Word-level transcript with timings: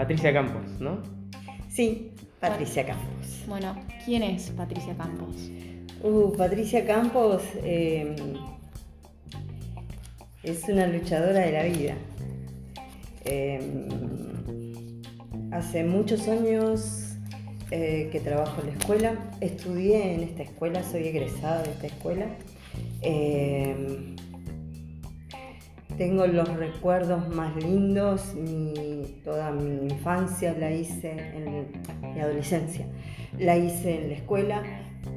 Patricia 0.00 0.32
Campos, 0.32 0.80
¿no? 0.80 1.02
Sí, 1.68 2.12
Patricia 2.40 2.86
Campos. 2.86 3.44
Bueno, 3.46 3.76
¿quién 4.06 4.22
es 4.22 4.48
Patricia 4.48 4.96
Campos? 4.96 5.50
Uh, 6.02 6.34
Patricia 6.38 6.86
Campos 6.86 7.42
eh, 7.56 8.16
es 10.42 10.66
una 10.70 10.86
luchadora 10.86 11.40
de 11.40 11.52
la 11.52 11.64
vida. 11.64 11.94
Eh, 13.26 13.60
hace 15.52 15.84
muchos 15.84 16.28
años 16.28 17.16
eh, 17.70 18.08
que 18.10 18.20
trabajo 18.20 18.62
en 18.62 18.68
la 18.68 18.72
escuela, 18.78 19.14
estudié 19.42 20.14
en 20.14 20.22
esta 20.22 20.44
escuela, 20.44 20.82
soy 20.82 21.08
egresada 21.08 21.62
de 21.62 21.72
esta 21.72 21.86
escuela. 21.88 22.26
Tengo 26.00 26.26
los 26.26 26.48
recuerdos 26.56 27.28
más 27.28 27.54
lindos, 27.62 28.32
toda 29.22 29.50
mi 29.50 29.92
infancia 29.92 30.56
la 30.58 30.72
hice 30.72 31.10
en 31.10 31.66
mi 32.14 32.18
adolescencia, 32.18 32.86
la 33.38 33.58
hice 33.58 33.98
en 33.98 34.08
la 34.08 34.14
escuela, 34.14 34.62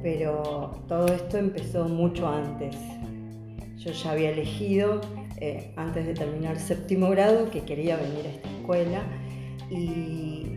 pero 0.02 0.82
todo 0.86 1.06
esto 1.06 1.38
empezó 1.38 1.88
mucho 1.88 2.28
antes. 2.28 2.76
Yo 3.78 3.92
ya 3.92 4.10
había 4.10 4.28
elegido, 4.28 5.00
eh, 5.38 5.72
antes 5.76 6.04
de 6.04 6.12
terminar 6.12 6.58
séptimo 6.58 7.08
grado, 7.08 7.50
que 7.50 7.62
quería 7.62 7.96
venir 7.96 8.26
a 8.26 8.28
esta 8.28 8.50
escuela 8.50 9.02
y 9.70 10.53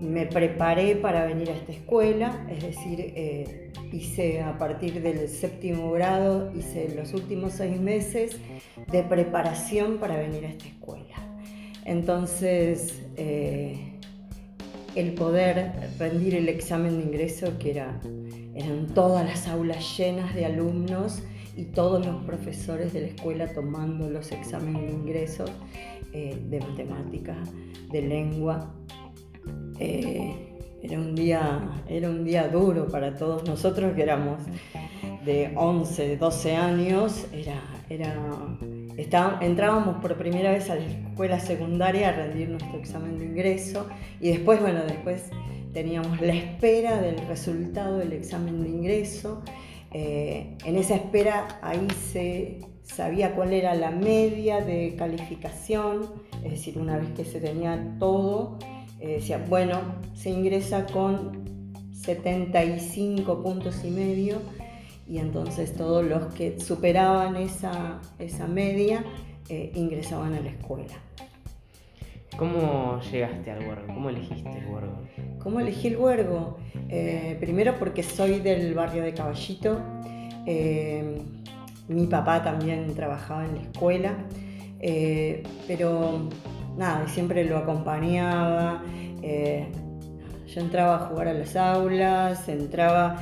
me 0.00 0.26
preparé 0.26 0.96
para 0.96 1.24
venir 1.26 1.50
a 1.50 1.54
esta 1.54 1.72
escuela, 1.72 2.46
es 2.50 2.62
decir, 2.62 3.00
eh, 3.00 3.72
hice 3.92 4.40
a 4.40 4.58
partir 4.58 5.02
del 5.02 5.28
séptimo 5.28 5.90
grado, 5.92 6.52
hice 6.56 6.94
los 6.94 7.14
últimos 7.14 7.54
seis 7.54 7.80
meses 7.80 8.38
de 8.90 9.02
preparación 9.02 9.98
para 9.98 10.16
venir 10.16 10.44
a 10.44 10.48
esta 10.48 10.66
escuela. 10.66 11.14
Entonces, 11.84 13.02
eh, 13.16 13.98
el 14.94 15.14
poder 15.14 15.72
rendir 15.98 16.34
el 16.34 16.48
examen 16.48 16.98
de 16.98 17.04
ingreso, 17.04 17.58
que 17.58 17.70
era, 17.70 18.00
eran 18.54 18.86
todas 18.94 19.24
las 19.24 19.48
aulas 19.48 19.96
llenas 19.96 20.34
de 20.34 20.44
alumnos 20.44 21.22
y 21.56 21.64
todos 21.64 22.04
los 22.04 22.24
profesores 22.24 22.92
de 22.92 23.00
la 23.00 23.06
escuela 23.08 23.52
tomando 23.52 24.08
los 24.08 24.30
exámenes 24.32 24.82
de 24.82 24.92
ingreso 24.92 25.44
eh, 26.12 26.40
de 26.48 26.60
matemática, 26.60 27.36
de 27.90 28.02
lengua. 28.02 28.74
Eh, 29.78 30.48
era 30.82 30.98
un, 30.98 31.14
día, 31.14 31.82
era 31.88 32.08
un 32.08 32.24
día 32.24 32.48
duro 32.48 32.88
para 32.88 33.16
todos 33.16 33.44
nosotros 33.48 33.94
que 33.94 34.02
éramos 34.02 34.38
de 35.24 35.52
11, 35.56 36.16
12 36.16 36.56
años. 36.56 37.26
Era, 37.32 37.60
era, 37.90 38.14
entrábamos 39.40 39.96
por 40.00 40.16
primera 40.16 40.52
vez 40.52 40.70
a 40.70 40.76
la 40.76 40.84
escuela 40.84 41.40
secundaria 41.40 42.10
a 42.10 42.12
rendir 42.12 42.48
nuestro 42.48 42.78
examen 42.78 43.18
de 43.18 43.24
ingreso 43.26 43.88
y 44.20 44.30
después, 44.30 44.60
bueno, 44.60 44.80
después 44.86 45.30
teníamos 45.72 46.20
la 46.20 46.34
espera 46.34 47.00
del 47.00 47.18
resultado 47.26 47.98
del 47.98 48.12
examen 48.12 48.62
de 48.62 48.68
ingreso. 48.68 49.42
Eh, 49.92 50.56
en 50.64 50.76
esa 50.76 50.96
espera 50.96 51.58
ahí 51.62 51.88
se 52.12 52.60
sabía 52.82 53.34
cuál 53.34 53.52
era 53.52 53.74
la 53.74 53.90
media 53.90 54.60
de 54.60 54.94
calificación, 54.96 56.10
es 56.44 56.52
decir, 56.52 56.78
una 56.78 56.96
vez 56.96 57.08
que 57.16 57.24
se 57.24 57.40
tenía 57.40 57.96
todo, 57.98 58.58
eh, 59.00 59.14
decía, 59.14 59.44
bueno, 59.48 59.80
se 60.14 60.30
ingresa 60.30 60.86
con 60.86 61.82
75 61.92 63.42
puntos 63.42 63.84
y 63.84 63.90
medio 63.90 64.38
y 65.06 65.18
entonces 65.18 65.74
todos 65.74 66.04
los 66.04 66.34
que 66.34 66.58
superaban 66.58 67.36
esa, 67.36 68.00
esa 68.18 68.46
media 68.46 69.04
eh, 69.48 69.72
ingresaban 69.74 70.34
a 70.34 70.40
la 70.40 70.50
escuela. 70.50 70.94
¿Cómo 72.36 73.00
llegaste 73.10 73.50
al 73.50 73.66
huergo? 73.66 73.86
¿Cómo 73.86 74.10
elegiste 74.10 74.58
el 74.58 74.66
huergo? 74.66 74.98
¿Cómo 75.42 75.60
elegí 75.60 75.88
el 75.88 75.96
huergo? 75.96 76.58
Eh, 76.88 77.36
primero 77.40 77.78
porque 77.78 78.02
soy 78.02 78.40
del 78.40 78.74
barrio 78.74 79.02
de 79.02 79.14
Caballito. 79.14 79.80
mi 81.88 82.06
papá 82.06 82.42
también 82.42 82.94
trabajaba 82.94 83.44
en 83.44 83.54
la 83.56 83.62
escuela, 83.62 84.16
pero 85.66 86.28
nada, 86.78 87.06
siempre 87.08 87.44
lo 87.44 87.58
acompañaba. 87.58 88.82
Eh, 89.22 89.66
yo 90.46 90.60
entraba 90.60 90.96
a 90.96 90.98
jugar 91.08 91.28
a 91.28 91.34
las 91.34 91.56
aulas, 91.56 92.48
entraba, 92.48 93.16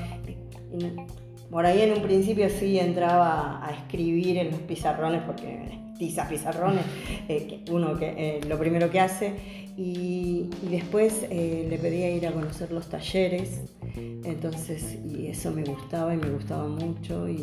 por 1.50 1.66
ahí 1.66 1.80
en 1.80 1.94
un 1.94 2.02
principio 2.02 2.48
sí 2.48 2.78
entraba 2.78 3.66
a 3.66 3.72
escribir 3.72 4.36
en 4.36 4.52
los 4.52 4.60
pizarrones, 4.60 5.22
porque 5.22 5.80
tiza 5.98 6.28
pizarrones, 6.28 6.84
eh, 7.28 7.64
uno 7.72 7.98
que 7.98 8.14
eh, 8.16 8.40
lo 8.46 8.58
primero 8.58 8.90
que 8.90 9.00
hace, 9.00 9.34
y, 9.76 10.48
después 10.70 11.28
le 11.28 11.78
pedía 11.82 12.10
ir 12.10 12.26
a 12.26 12.32
conocer 12.32 12.70
los 12.70 12.88
talleres, 12.88 13.62
entonces, 13.96 14.98
y 15.04 15.26
eso 15.26 15.50
me 15.50 15.64
gustaba 15.64 16.14
y 16.14 16.16
me 16.16 16.30
gustaba 16.30 16.66
mucho, 16.68 17.28
y, 17.28 17.42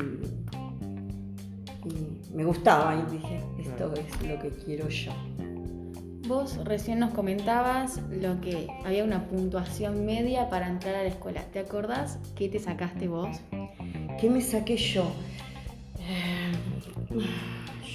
y 1.85 2.33
me 2.33 2.43
gustaba, 2.43 2.95
y 2.95 3.11
dije, 3.11 3.39
esto 3.59 3.93
es 3.93 4.27
lo 4.27 4.39
que 4.39 4.49
quiero 4.65 4.87
yo. 4.89 5.11
Vos 6.27 6.57
recién 6.63 6.99
nos 6.99 7.13
comentabas 7.13 7.99
lo 8.09 8.39
que 8.39 8.67
había 8.85 9.03
una 9.03 9.27
puntuación 9.27 10.05
media 10.05 10.49
para 10.49 10.69
entrar 10.69 10.95
a 10.95 11.03
la 11.03 11.09
escuela. 11.09 11.43
¿Te 11.51 11.59
acordás 11.59 12.17
qué 12.35 12.47
te 12.47 12.59
sacaste 12.59 13.09
vos? 13.09 13.41
¿Qué 14.21 14.29
me 14.29 14.39
saqué 14.39 14.77
yo? 14.77 15.11
Eh, 15.99 16.53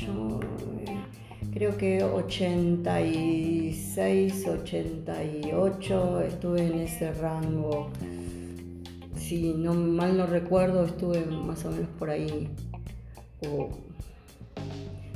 yo 0.02 0.40
eh, 0.86 0.98
creo 1.54 1.78
que 1.78 2.04
86, 2.04 4.46
88, 4.46 6.20
estuve 6.20 6.66
en 6.66 6.80
ese 6.80 7.14
rango. 7.14 7.88
Si 9.16 9.54
no 9.54 9.72
mal 9.72 10.18
no 10.18 10.26
recuerdo, 10.26 10.84
estuve 10.84 11.24
más 11.24 11.64
o 11.64 11.70
menos 11.70 11.88
por 11.98 12.10
ahí 12.10 12.50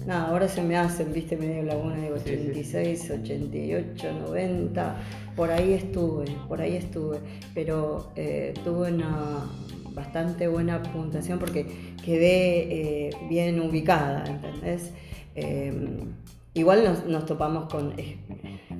nada, 0.06 0.28
ahora 0.28 0.48
se 0.48 0.62
me 0.62 0.76
hacen, 0.76 1.12
viste, 1.12 1.36
medio 1.36 1.62
laguna, 1.62 1.96
digo 1.96 2.14
86, 2.14 3.10
88, 3.10 4.12
90, 4.28 4.96
por 5.36 5.50
ahí 5.50 5.74
estuve, 5.74 6.26
por 6.48 6.60
ahí 6.60 6.76
estuve, 6.76 7.18
pero 7.54 8.10
eh, 8.16 8.54
tuve 8.64 8.92
una 8.92 9.46
bastante 9.94 10.48
buena 10.48 10.82
puntuación 10.82 11.38
porque 11.38 11.66
quedé 12.04 13.08
eh, 13.08 13.10
bien 13.28 13.60
ubicada, 13.60 14.24
¿entendés? 14.26 14.90
Em, 15.34 16.14
igual 16.54 17.02
nos, 17.06 17.26
topamos 17.26 17.70
con, 17.70 17.92
eh, 17.98 18.16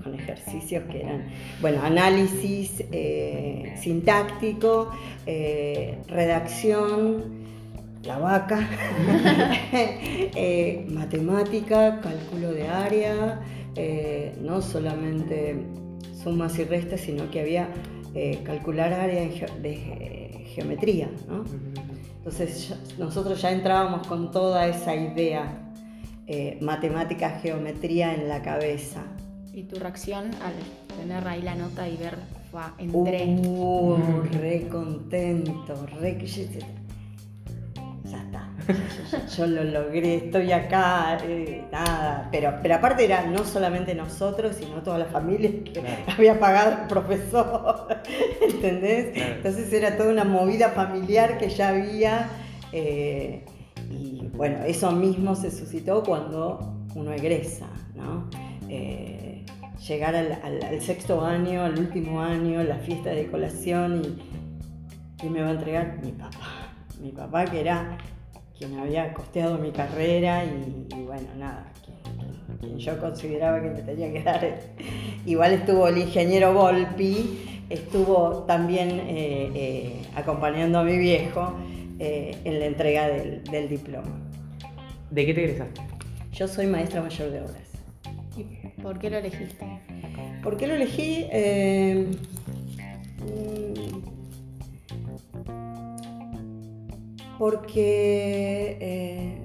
con, 0.03 0.15
ejercicios 0.15 0.85
que 0.91 1.03
eran, 1.03 1.27
bueno, 1.61 1.83
análisis 1.83 2.85
sintáctico, 3.81 4.91
redacción, 6.09 7.42
la 8.05 8.19
vaca, 8.19 8.59
eh, 9.73 10.87
matemática, 10.91 12.01
cálculo 12.01 12.53
de 12.53 12.69
área, 12.69 13.41
eh, 13.77 14.37
no 14.41 14.61
solamente 14.61 15.65
sumas 16.23 16.59
y 16.59 16.65
restas, 16.65 17.01
sino 17.01 17.31
que 17.31 17.41
había 17.41 17.69
eh, 18.15 18.41
calcular 18.45 18.93
área 18.93 19.23
de 19.23 20.47
geometría. 20.55 21.11
Entonces 22.19 22.75
nosotros 22.99 23.41
ya 23.41 23.53
entrábamos 23.53 24.07
con 24.07 24.31
toda 24.31 24.67
esa 24.67 24.95
idea, 24.95 25.59
matemática, 26.61 27.41
geometría 27.41 28.15
en 28.15 28.29
la 28.29 28.43
cabeza. 28.43 29.03
¿Y 29.53 29.65
tu 29.65 29.79
reacción 29.79 30.31
al 30.43 30.55
tener 30.97 31.27
ahí 31.29 31.43
la 31.43 31.55
nota 31.55 31.87
y 31.87 31.97
ver, 31.97 32.17
entré? 32.79 33.37
Uh, 33.47 33.97
re 34.41 34.67
contento, 34.69 35.87
re 36.01 36.17
yo 39.37 39.47
lo 39.47 39.65
logré, 39.65 40.17
estoy 40.17 40.53
acá, 40.53 41.19
eh, 41.25 41.65
nada. 41.71 42.29
Pero, 42.31 42.55
pero 42.63 42.77
aparte 42.77 43.05
era 43.05 43.27
no 43.27 43.45
solamente 43.45 43.95
nosotros, 43.95 44.57
sino 44.57 44.83
toda 44.83 44.99
la 44.99 45.07
familia 45.07 45.51
que 45.65 45.83
había 46.07 46.39
pagado 46.39 46.83
el 46.83 46.89
profesor, 46.89 47.89
¿entendés? 48.41 49.17
Entonces 49.17 49.73
era 49.73 49.97
toda 49.97 50.11
una 50.11 50.25
movida 50.25 50.71
familiar 50.71 51.39
que 51.39 51.49
ya 51.49 51.71
había. 51.71 52.29
Eh, 52.73 53.45
y 53.91 54.29
bueno, 54.35 54.65
eso 54.65 54.91
mismo 54.93 55.35
se 55.35 55.51
suscitó 55.51 56.03
cuando 56.03 56.77
uno 56.95 57.13
egresa, 57.13 57.67
¿no? 57.95 58.29
Eh, 58.69 59.45
llegar 59.87 60.15
al, 60.15 60.81
sexto 60.81 61.25
año, 61.25 61.65
al 61.65 61.79
último 61.79 62.23
año, 62.23 62.63
la 62.63 62.77
fiesta 62.77 63.11
de 63.11 63.27
colación 63.27 64.03
y, 65.21 65.27
y 65.27 65.29
me 65.29 65.43
va 65.43 65.49
a 65.49 65.53
entregar 65.53 65.99
mi 66.03 66.13
papá. 66.13 66.73
Mi 67.01 67.11
papá 67.11 67.45
que 67.47 67.61
era 67.61 67.99
quien 68.67 68.79
había 68.79 69.13
costeado 69.13 69.59
mi 69.59 69.73
carrera 69.73 70.45
y, 70.45 71.03
bueno, 71.03 71.29
nada, 71.37 71.73
quien, 72.61 72.79
yo 72.79 72.99
consideraba 73.01 73.61
que 73.61 73.71
me 73.71 73.83
tenía 73.83 74.13
que 74.13 74.23
dar. 74.23 74.61
Igual 75.27 75.53
estuvo 75.53 75.89
el 75.89 75.99
ingeniero 75.99 76.53
Volpi, 76.55 77.65
estuvo 77.69 78.45
también 78.47 79.01
eh, 79.01 79.51
eh, 79.55 80.03
acompañando 80.15 80.79
a 80.79 80.85
mi 80.85 80.97
viejo 80.97 81.55
eh, 81.99 82.37
en 82.45 82.61
la 82.61 82.67
entrega 82.67 83.09
del, 83.09 83.69
diploma. 83.69 84.21
¿De 85.11 85.27
qué 85.27 85.35
te 85.35 85.45
egresaste? 85.45 85.81
Yo 86.33 86.47
soy 86.47 86.67
maestra 86.67 87.03
mayor 87.03 87.31
de 87.31 87.41
obras. 87.41 87.57
¿Y 88.37 88.81
por 88.81 88.99
qué 88.99 89.11
lo 89.11 89.19
elegiste? 89.19 89.67
¿Por 90.43 90.57
qué 90.57 90.67
lo 90.69 90.75
elegí? 90.75 91.27
Eh, 91.31 92.11
porque 97.43 98.77
eh, 98.81 99.43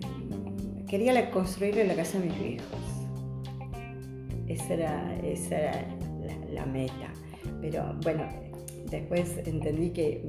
quería 0.88 1.32
construirle 1.32 1.84
la 1.84 1.96
casa 1.96 2.20
a 2.20 2.22
mis 2.22 2.40
viejos. 2.40 2.80
Esa 4.48 4.74
era, 4.76 5.20
esa 5.24 5.58
era 5.58 5.98
la, 6.54 6.68
meta. 6.68 7.12
Pero 7.60 7.96
bueno, 8.04 8.30
después 8.92 9.40
entendí 9.48 9.90
que 9.90 10.28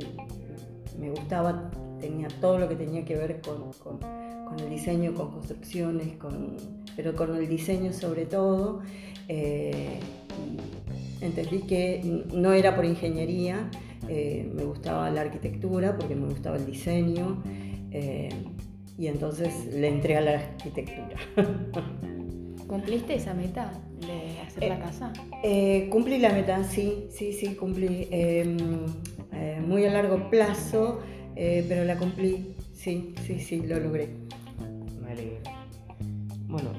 me 0.98 1.10
gustaba, 1.10 1.70
tenía 2.00 2.28
todo 2.40 2.58
lo 2.58 2.70
que 2.70 2.76
tenía 2.76 3.04
que 3.04 3.16
ver 3.16 3.42
con, 3.42 3.70
con- 3.74 4.00
el 4.58 4.70
diseño, 4.70 5.12
con 5.12 5.32
construcciones, 5.32 6.16
con, 6.16 6.56
pero 6.96 7.14
con 7.14 7.36
el 7.36 7.46
diseño 7.46 7.92
sobre 7.92 8.24
todo. 8.24 8.80
Eh, 9.28 10.00
entendí 11.20 11.64
que 11.64 12.24
no 12.32 12.54
era 12.54 12.74
por 12.74 12.86
ingeniería, 12.86 13.70
eh, 14.08 14.50
me 14.54 14.64
gustaba 14.64 15.10
la 15.10 15.22
arquitectura 15.22 15.96
porque 15.96 16.14
me 16.14 16.26
gustaba 16.28 16.56
el 16.56 16.66
diseño. 16.66 17.42
eh, 17.90 18.28
y 18.98 19.06
entonces 19.06 19.52
le 19.72 19.86
entré 19.88 20.16
a 20.16 20.20
la 20.20 20.32
arquitectura. 20.40 21.16
¿Cumpliste 22.66 23.14
esa 23.14 23.32
meta 23.32 23.72
de 24.00 24.40
hacer 24.40 24.68
la 24.68 24.74
Eh, 24.76 24.78
casa? 24.80 25.12
Eh, 25.42 25.88
cumplí 25.90 26.18
la 26.18 26.32
meta, 26.32 26.62
sí, 26.64 27.06
sí, 27.10 27.32
sí, 27.32 27.54
cumplí. 27.54 28.08
Eh, 28.10 28.56
eh, 29.32 29.62
muy 29.66 29.84
a 29.86 29.92
largo 29.92 30.28
plazo, 30.30 31.00
eh, 31.36 31.64
pero 31.68 31.84
la 31.84 31.96
cumplí, 31.96 32.54
sí, 32.74 33.14
sí, 33.24 33.38
sí, 33.40 33.62
lo 33.66 33.78
logré. 33.80 34.08
Me 35.00 35.12
alegro. 35.12 35.38
Bueno, 36.48 36.70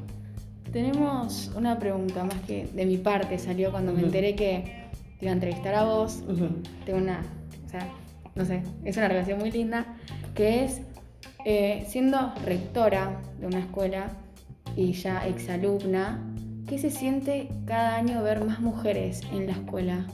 Tenemos 0.72 1.52
una 1.56 1.80
pregunta 1.80 2.24
más 2.24 2.40
que 2.42 2.66
de 2.68 2.86
mi 2.86 2.98
parte 2.98 3.40
salió 3.40 3.72
cuando 3.72 3.92
me 3.94 4.02
enteré 4.02 4.36
que 4.36 4.89
te 5.20 5.26
iba 5.26 5.32
a 5.32 5.36
entrevistar 5.36 5.76
a 5.76 5.84
vos. 5.84 6.24
Tengo 6.86 7.00
una, 7.00 7.22
o 7.66 7.70
sea, 7.70 7.88
no 8.36 8.46
sé, 8.46 8.64
es 8.86 8.98
una 8.98 9.08
relación 9.10 9.40
muy 9.40 9.52
linda, 9.52 9.86
que 10.34 10.64
es 10.64 10.82
eh, 11.46 11.86
siendo 11.88 12.34
rectora 12.46 13.22
de 13.40 13.48
una 13.48 13.60
escuela 13.60 14.12
y 14.76 14.94
ya 14.94 15.28
exalumna, 15.28 16.24
¿qué 16.68 16.78
se 16.78 16.90
siente 16.90 17.50
cada 17.66 17.96
año 17.96 18.24
ver 18.24 18.44
más 18.46 18.60
mujeres 18.62 19.22
en 19.34 19.48
la 19.48 19.54
escuela? 19.54 20.08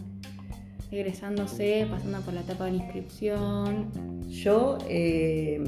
Egresándose, 0.92 1.88
pasando 1.90 2.22
por 2.22 2.34
la 2.34 2.42
etapa 2.42 2.66
de 2.66 2.72
la 2.72 2.78
inscripción. 2.84 4.22
Yo 4.30 4.78
eh, 4.88 5.64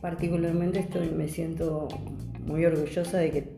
particularmente 0.00 0.80
estoy, 0.80 1.08
me 1.10 1.28
siento 1.28 1.88
muy 2.46 2.64
orgullosa 2.64 3.18
de 3.18 3.30
que 3.30 3.48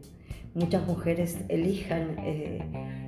muchas 0.55 0.87
mujeres 0.87 1.39
elijan 1.49 2.17
eh, 2.21 3.04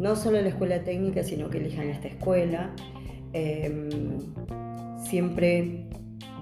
no 0.00 0.16
solo 0.16 0.40
la 0.40 0.48
escuela 0.48 0.82
técnica, 0.82 1.22
sino 1.22 1.50
que 1.50 1.58
elijan 1.58 1.88
esta 1.88 2.08
escuela. 2.08 2.74
Eh, 3.32 3.88
siempre 5.10 5.86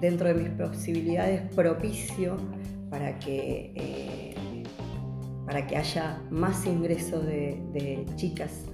dentro 0.01 0.27
de 0.27 0.33
mis 0.35 0.49
posibilidades 0.49 1.41
propicio 1.53 2.37
para 2.89 3.19
que, 3.19 3.71
eh, 3.75 4.63
para 5.45 5.67
que 5.67 5.77
haya 5.77 6.21
más 6.29 6.65
ingreso 6.65 7.19
de, 7.21 8.05
chicas 8.15 8.65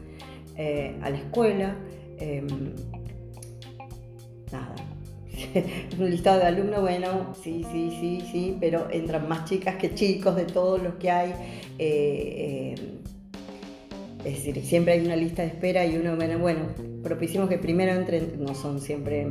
eh, 0.55 0.97
a 1.01 1.09
la 1.09 1.17
escuela. 1.17 1.75
Eh, 2.17 2.45
nada, 4.51 4.75
un 5.99 6.09
listado 6.09 6.39
de 6.39 6.45
alumnos, 6.45 6.81
bueno, 6.81 7.33
sí, 7.41 7.65
sí, 7.71 7.89
sí, 7.99 8.21
sí, 8.31 8.57
pero 8.59 8.87
entran 8.91 9.27
más 9.27 9.45
chicas 9.45 9.75
que 9.75 9.93
chicos 9.93 10.35
de 10.35 10.45
todos 10.45 10.81
los 10.81 10.95
que 10.95 11.11
hay. 11.11 11.33
eh, 11.79 12.75
es 14.25 14.43
decir, 14.43 14.65
siempre 14.65 14.93
hay 14.93 15.05
una 15.05 15.15
lista 15.15 15.43
de 15.43 15.49
espera 15.49 15.85
y 15.85 15.97
uno, 15.97 16.15
bueno, 16.15 16.39
bueno, 16.39 16.61
propiciamos 17.03 17.49
que 17.49 17.57
primero 17.57 17.93
entren, 17.93 18.43
no 18.43 18.55
son 18.55 18.81
siempre 18.81 19.27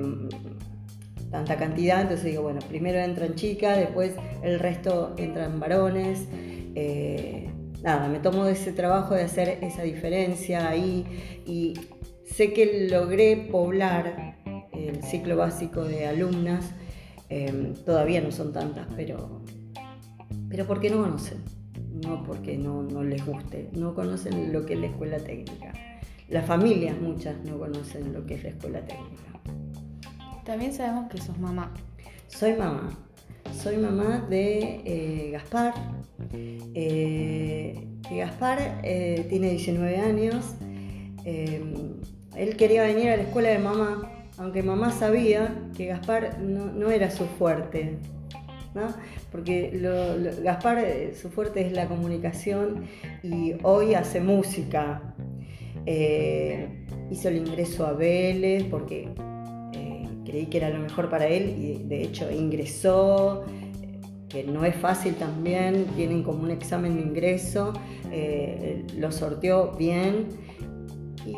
tanta 1.31 1.56
cantidad, 1.56 2.02
entonces 2.02 2.26
digo, 2.26 2.43
bueno, 2.43 2.61
primero 2.69 3.00
entran 3.00 3.35
chicas, 3.35 3.76
después 3.76 4.12
el 4.43 4.61
resto 4.61 5.14
entran 5.19 5.58
varones. 5.58 6.29
eh, 6.76 7.50
nada, 7.82 8.08
me 8.08 8.19
tomo 8.19 8.46
ese 8.46 8.73
trabajo 8.73 9.14
de 9.14 9.23
hacer 9.23 9.58
esa 9.62 9.82
diferencia 9.82 10.69
ahí 10.69 11.05
y 11.44 11.75
sé 12.25 12.52
que 12.52 12.88
logré 12.88 13.37
poblar 13.50 14.37
el 14.73 15.02
ciclo 15.02 15.37
básico 15.37 15.85
de 15.85 16.06
alumnas, 16.06 16.73
eh, 17.29 17.75
todavía 17.85 18.20
no 18.20 18.31
son 18.31 18.52
tantas, 18.52 18.87
pero, 18.96 19.43
pero 20.49 20.67
porque 20.67 20.88
no 20.88 21.02
conocen, 21.02 21.38
no 22.02 22.23
porque 22.25 22.56
no, 22.56 22.82
no 22.82 23.02
les 23.02 23.25
guste, 23.25 23.70
no 23.73 23.94
conocen 23.94 24.52
lo 24.52 24.67
que 24.67 24.75
es 24.75 24.81
la 24.81 24.87
escuela 24.87 25.19
técnica. 25.19 25.73
Las 26.29 26.46
familias 26.46 27.00
muchas 27.00 27.37
no 27.44 27.58
conocen 27.58 28.12
lo 28.12 28.26
que 28.26 28.35
es 28.35 28.43
la 28.43 28.50
escuela 28.50 28.81
técnica. 28.81 29.23
También 30.44 30.73
sabemos 30.73 31.11
que 31.11 31.19
sos 31.19 31.38
mamá. 31.38 31.73
Soy 32.29 32.55
mamá, 32.55 32.91
soy 33.52 33.76
mamá 33.76 34.26
de 34.29 34.82
eh, 34.85 35.31
Gaspar. 35.32 35.75
Eh, 36.32 37.87
Gaspar 38.11 38.81
eh, 38.82 39.26
tiene 39.29 39.50
19 39.50 39.96
años. 39.99 40.55
Él 41.25 42.56
quería 42.56 42.82
venir 42.82 43.11
a 43.11 43.17
la 43.17 43.23
escuela 43.23 43.50
de 43.50 43.58
mamá, 43.58 44.11
aunque 44.38 44.62
mamá 44.62 44.91
sabía 44.91 45.55
que 45.76 45.87
Gaspar 45.87 46.41
no, 46.41 46.67
no 46.67 46.91
era 46.91 47.11
su 47.11 47.26
fuerte. 47.26 47.99
Porque 49.31 49.71
Gaspar, 50.43 50.79
eh, 50.79 51.15
su 51.15 51.31
fuerte 51.31 51.67
es 51.67 51.73
la 51.73 51.88
comunicación 51.88 52.85
y 53.23 53.55
hoy 53.62 53.94
hace 53.94 54.21
música. 54.21 55.15
Eh, 55.87 56.85
hizo 57.11 57.29
el 57.29 57.37
ingreso 57.37 57.87
a 57.87 57.93
Vélez 57.93 58.65
porque 58.65 59.09
eh, 59.75 60.09
creí 60.25 60.47
que 60.47 60.59
era 60.59 60.71
lo 60.71 60.79
mejor 60.79 61.11
para 61.11 61.26
él 61.26 61.56
y 61.59 61.82
de 61.85 62.03
hecho 62.03 62.31
ingresó, 62.31 63.44
que 64.29 64.44
no 64.44 64.65
es 64.65 64.75
fácil 64.77 65.15
también, 65.15 65.85
tienen 65.97 66.23
como 66.23 66.43
un 66.43 66.50
examen 66.50 66.97
de 66.97 67.03
ingreso, 67.03 67.73
lo 68.97 69.12
sorteó 69.12 69.73
bien 69.73 70.27
y 71.27 71.37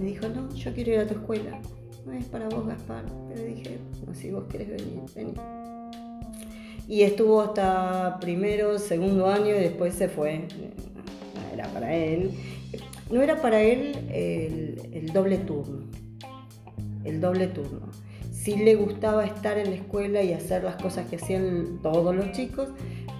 me 0.00 0.06
dijo, 0.06 0.28
no, 0.28 0.48
yo 0.54 0.72
quiero 0.72 0.92
ir 0.92 0.98
a 1.00 1.06
tu 1.06 1.14
escuela, 1.14 1.60
no 2.06 2.12
es 2.12 2.24
para 2.26 2.48
vos 2.48 2.66
Gaspar, 2.66 3.04
pero 3.28 3.44
dije, 3.44 3.78
no, 4.06 4.14
si 4.14 4.30
vos 4.30 4.44
querés 4.44 4.68
venir, 4.68 5.02
vení. 5.14 5.34
Y 6.86 7.02
estuvo 7.02 7.40
hasta 7.40 8.18
primero, 8.20 8.78
segundo 8.78 9.28
año 9.28 9.48
y 9.56 9.60
después 9.60 9.94
se 9.94 10.08
fue. 10.08 10.46
No 11.34 11.54
era 11.54 11.68
para 11.68 11.94
él. 11.94 12.30
No 13.10 13.22
era 13.22 13.40
para 13.40 13.62
él 13.62 13.96
el, 14.12 15.12
doble 15.12 15.38
turno. 15.38 15.84
El 17.04 17.20
doble 17.20 17.46
turno. 17.48 17.90
Sí 18.30 18.56
le 18.56 18.74
gustaba 18.74 19.24
estar 19.24 19.56
en 19.56 19.70
la 19.70 19.76
escuela 19.76 20.22
y 20.22 20.32
hacer 20.32 20.64
las 20.64 20.76
cosas 20.76 21.06
que 21.08 21.16
hacían 21.16 21.80
todos 21.82 22.14
los 22.14 22.32
chicos, 22.32 22.68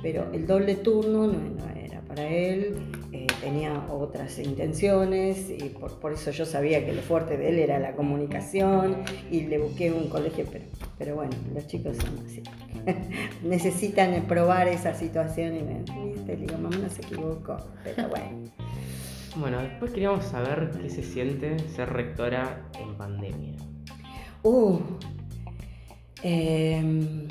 pero 0.02 0.30
el 0.33 0.47
doble 0.47 0.75
turno 0.75 1.26
no, 1.26 1.38
no 1.38 1.71
era 1.75 2.02
para 2.02 2.28
él. 2.28 2.76
Eh, 3.25 3.35
tenía 3.40 3.87
otras 3.90 4.38
intenciones 4.38 5.49
y 5.49 5.71
por, 5.71 5.99
por 5.99 6.12
eso 6.12 6.31
yo 6.31 6.45
sabía 6.45 6.85
que 6.85 6.93
lo 6.93 7.00
fuerte 7.00 7.38
de 7.38 7.49
él 7.49 7.59
era 7.59 7.78
la 7.78 7.93
comunicación 7.93 8.97
y 9.31 9.43
le 9.43 9.59
busqué 9.59 9.90
un 9.93 10.09
colegio, 10.09 10.45
pero, 10.52 10.64
pero 10.99 11.14
bueno, 11.14 11.33
los 11.54 11.66
chicos 11.66 11.97
son 11.97 12.25
así. 12.26 12.43
necesitan 13.43 14.23
probar 14.28 14.69
esa 14.69 14.95
situación 14.95 15.57
y 15.57 15.62
me 15.62 15.78
¿viste? 16.12 16.37
Le 16.37 16.47
digo, 16.47 16.59
mamá 16.59 16.76
no 16.76 16.88
se 16.90 17.00
equivocó, 17.00 17.57
pero 17.83 18.09
bueno. 18.09 18.50
bueno, 19.37 19.62
después 19.62 19.93
queríamos 19.93 20.25
saber 20.26 20.71
qué 20.83 20.90
se 20.90 21.02
siente 21.02 21.59
ser 21.71 21.90
rectora 21.90 22.69
en 22.78 22.95
pandemia. 22.97 23.54
Uh, 24.43 24.78
em, 26.23 27.26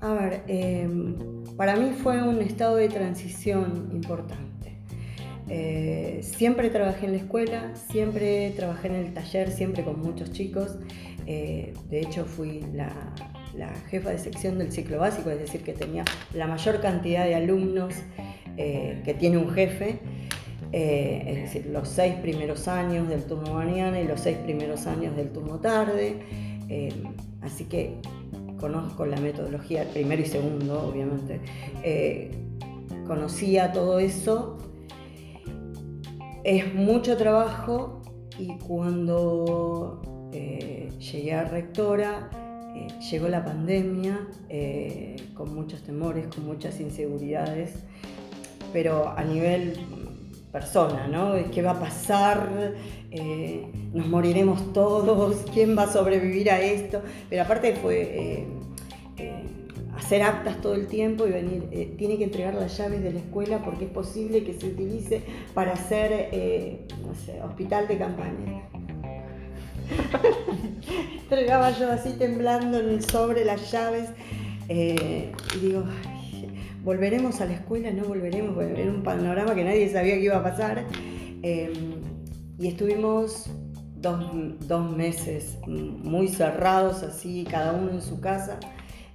a 0.00 0.14
ver, 0.14 0.42
em, 0.48 1.35
para 1.56 1.76
mí 1.76 1.92
fue 1.92 2.22
un 2.22 2.40
estado 2.40 2.76
de 2.76 2.88
transición 2.88 3.90
importante. 3.92 4.46
Eh, 5.48 6.20
siempre 6.22 6.70
trabajé 6.70 7.06
en 7.06 7.12
la 7.12 7.18
escuela, 7.18 7.72
siempre 7.90 8.52
trabajé 8.56 8.88
en 8.88 8.94
el 8.96 9.14
taller, 9.14 9.50
siempre 9.50 9.84
con 9.84 10.00
muchos 10.00 10.32
chicos. 10.32 10.76
Eh, 11.26 11.72
de 11.88 12.00
hecho, 12.00 12.24
fui 12.24 12.64
la, 12.72 12.92
jefa 13.88 14.10
de 14.10 14.18
sección 14.18 14.58
del 14.58 14.70
ciclo 14.70 14.98
básico, 14.98 15.30
es 15.30 15.38
decir, 15.38 15.62
que 15.62 15.72
tenía 15.72 16.04
la 16.34 16.46
mayor 16.46 16.80
cantidad 16.80 17.24
de 17.24 17.36
alumnos 17.36 17.94
eh, 18.56 19.00
que 19.04 19.14
tiene 19.14 19.38
un 19.38 19.50
jefe. 19.50 20.00
Es 20.72 21.36
decir, 21.36 21.66
los 21.72 21.88
seis 21.88 22.16
primeros 22.16 22.68
años 22.68 23.08
del 23.08 23.24
turno 23.24 23.54
mañana 23.54 23.98
y 23.98 24.06
los 24.06 24.20
seis 24.20 24.36
primeros 24.36 24.86
años 24.86 25.16
del 25.16 25.30
turno 25.30 25.58
tarde. 25.58 26.16
Así 27.40 27.64
que 27.64 27.94
conozco 28.66 29.06
la 29.06 29.20
metodología, 29.20 29.88
primero 29.92 30.22
y 30.22 30.26
segundo, 30.26 30.88
obviamente. 30.88 31.40
Eh, 31.84 32.32
conocía 33.06 33.70
todo 33.72 34.00
eso. 34.00 34.58
Es 36.42 36.74
mucho 36.74 37.16
trabajo 37.16 38.02
y 38.36 38.58
cuando 38.58 40.30
eh, 40.32 40.90
llegué 40.98 41.34
a 41.34 41.44
rectora, 41.44 42.28
eh, 42.74 42.88
llegó 43.08 43.28
la 43.28 43.44
pandemia 43.44 44.26
con 45.34 45.54
muchos 45.54 45.82
temores, 45.82 46.26
con 46.26 46.44
muchas 46.44 46.80
inseguridades, 46.80 47.74
pero 48.72 49.08
a 49.16 49.22
nivel 49.22 49.74
persona, 50.50 51.06
¿no? 51.06 51.34
¿Qué 51.52 51.62
va 51.62 51.72
a 51.72 51.80
pasar? 51.80 52.74
¿Nos 53.92 54.06
moriremos 54.08 54.72
todos? 54.72 55.44
¿Quién 55.54 55.78
va 55.78 55.84
a 55.84 55.92
sobrevivir 55.92 56.50
a 56.50 56.60
esto? 56.60 57.00
Pero 57.28 57.42
aparte 57.42 57.74
fue 57.76 58.55
hacer 60.06 60.22
actas 60.22 60.60
todo 60.60 60.74
el 60.74 60.86
tiempo 60.86 61.26
y 61.26 61.32
venir, 61.32 61.96
tiene 61.98 62.16
que 62.16 62.22
entregar 62.22 62.54
las 62.54 62.78
llaves 62.78 63.02
de 63.02 63.12
la 63.12 63.18
escuela 63.18 63.64
porque 63.64 63.86
es 63.86 63.90
posible 63.90 64.44
que 64.44 64.54
se 64.54 64.68
utilice 64.68 65.20
para 65.52 65.72
hacer, 65.72 66.30
sé, 67.24 67.42
hospital 67.42 67.88
de 67.88 67.98
campaña. 67.98 68.62
Entregaba 71.22 71.72
yo 71.72 71.90
así 71.90 72.10
temblando 72.12 72.78
en 72.78 72.88
el 72.90 73.04
sobre 73.04 73.44
las 73.44 73.72
llaves 73.72 74.10
y 74.68 75.58
digo, 75.60 75.82
volveremos 76.84 77.40
a 77.40 77.46
la 77.46 77.54
escuela, 77.54 77.90
no 77.90 78.04
volveremos, 78.04 78.56
era 78.62 78.88
un 78.88 79.02
panorama 79.02 79.56
que 79.56 79.64
nadie 79.64 79.88
sabía 79.90 80.14
que 80.14 80.22
iba 80.22 80.36
a 80.36 80.42
pasar. 80.44 80.84
Y 81.42 82.68
estuvimos 82.68 83.50
dos, 83.96 84.96
meses 84.96 85.58
muy 85.66 86.28
cerrados, 86.28 87.02
así, 87.02 87.44
cada 87.50 87.72
uno 87.72 87.90
en 87.90 88.02
su 88.02 88.20
casa, 88.20 88.60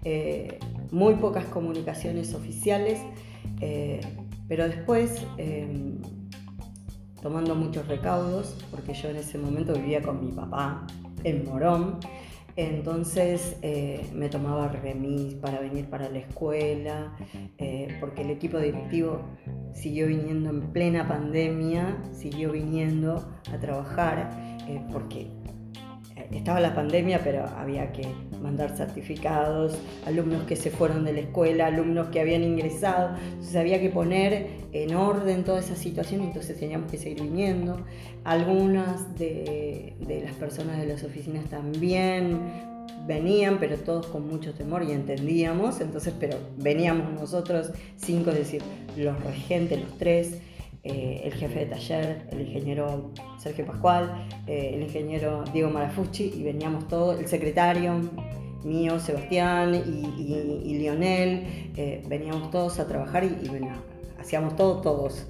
eh, 0.04 0.60
muy 0.92 1.16
pocas 1.16 1.46
comunicaciones 1.46 2.34
oficiales, 2.34 3.00
eh, 3.60 4.02
pero 4.48 4.68
después, 4.68 5.26
em, 5.38 6.00
tomando 7.22 7.56
muchos 7.56 7.88
recaudos, 7.88 8.58
porque 8.72 8.94
yo 8.94 9.10
en 9.10 9.18
ese 9.18 9.38
momento 9.38 9.74
vivía 9.74 10.02
con 10.02 10.26
mi 10.26 10.32
papá 10.32 10.86
en 11.24 11.46
Morón, 11.46 12.00
entonces 12.56 13.56
eh, 13.62 14.06
me 14.14 14.30
tomaba 14.30 14.68
remis 14.68 15.36
para 15.36 15.60
venir 15.60 15.86
para 15.86 16.10
la 16.10 16.20
escuela, 16.20 17.16
eh, 17.58 17.96
porque 18.00 18.24
el 18.24 18.32
equipo 18.32 18.58
directivo 18.60 19.22
siguió 19.74 20.08
viniendo 20.08 20.50
en 20.50 20.72
plena 20.74 21.08
pandemia, 21.08 21.98
siguió 22.12 22.52
viniendo 22.52 23.34
a 23.54 23.58
trabajar, 23.60 24.30
eh, 24.68 24.86
porque 24.92 25.30
estaba 26.38 26.60
la 26.60 26.74
pandemia, 26.74 27.22
pero 27.24 27.46
había 27.46 27.92
que 27.92 28.08
mandar 28.42 28.76
certificados, 28.76 29.78
alumnos 30.06 30.44
que 30.44 30.56
se 30.56 30.72
fueron 30.72 31.04
de 31.06 31.14
la 31.14 31.20
escuela, 31.22 31.68
alumnos 31.68 32.08
que 32.08 32.20
habían 32.20 32.44
ingresado, 32.44 33.16
entonces 33.34 33.56
había 33.56 33.80
que 33.80 33.90
poner 33.90 34.48
en 34.72 34.96
orden 34.96 35.44
toda 35.44 35.60
esa 35.60 35.76
situación, 35.76 36.22
entonces 36.22 36.58
teníamos 36.58 36.90
que 36.90 36.98
seguir 36.98 37.22
viniendo. 37.22 37.86
Algunas 38.24 39.18
de, 39.18 39.96
las 40.24 40.36
personas 40.36 40.80
de 40.80 40.88
las 40.88 41.04
oficinas 41.04 41.46
también 41.46 42.40
venían, 43.08 43.58
pero 43.60 43.78
todos 43.78 44.08
con 44.08 44.28
mucho 44.28 44.54
temor 44.54 44.84
y 44.84 44.92
entendíamos, 44.92 45.82
entonces, 45.82 46.14
pero 46.20 46.38
veníamos 46.58 47.12
nosotros 47.14 47.72
cinco, 47.98 48.32
es 48.32 48.38
decir, 48.38 48.62
los 48.98 49.22
regentes, 49.24 49.80
los 49.82 49.98
tres, 49.98 50.38
eh, 50.84 51.22
el 51.26 51.34
jefe 51.36 51.60
de 51.60 51.66
taller, 51.68 52.28
el 52.32 52.42
ingeniero 52.42 53.12
Sergio 53.38 53.68
Pascual, 53.68 54.28
eh, 54.48 54.72
el 54.74 54.82
ingeniero 54.82 55.44
Diego 55.54 55.70
Marafucci, 55.70 56.34
y 56.36 56.42
veníamos 56.42 56.88
todos, 56.88 57.20
el 57.20 57.28
secretario 57.28 58.02
mío, 58.64 59.00
Sebastián 59.00 59.76
y, 59.76 60.78
Lionel, 60.80 61.72
eh, 61.76 62.04
veníamos 62.08 62.50
todos 62.50 62.80
a 62.80 62.88
trabajar 62.88 63.24
y, 63.24 63.48
bueno, 63.48 63.68
hacíamos 64.20 64.56
todo 64.56 64.82
todos. 64.82 65.28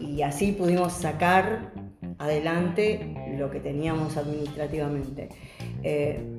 Y 0.00 0.22
así 0.22 0.52
pudimos 0.52 0.92
sacar 0.92 1.72
adelante 2.18 3.14
lo 3.36 3.50
que 3.50 3.58
teníamos 3.58 4.16
administrativamente. 4.16 5.28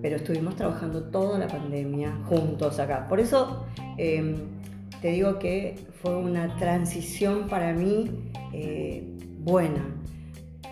pero 0.01 0.15
estuvimos 0.15 0.55
trabajando 0.55 1.03
toda 1.03 1.37
la 1.37 1.47
pandemia 1.47 2.19
juntos 2.29 2.79
acá. 2.79 3.07
Por 3.07 3.19
eso 3.19 3.65
te 5.01 5.09
digo 5.09 5.39
que 5.39 5.75
fue 6.01 6.15
una 6.15 6.55
transición 6.57 7.47
para 7.47 7.73
mí 7.73 8.09
eh, 8.53 9.03
buena, 9.39 9.95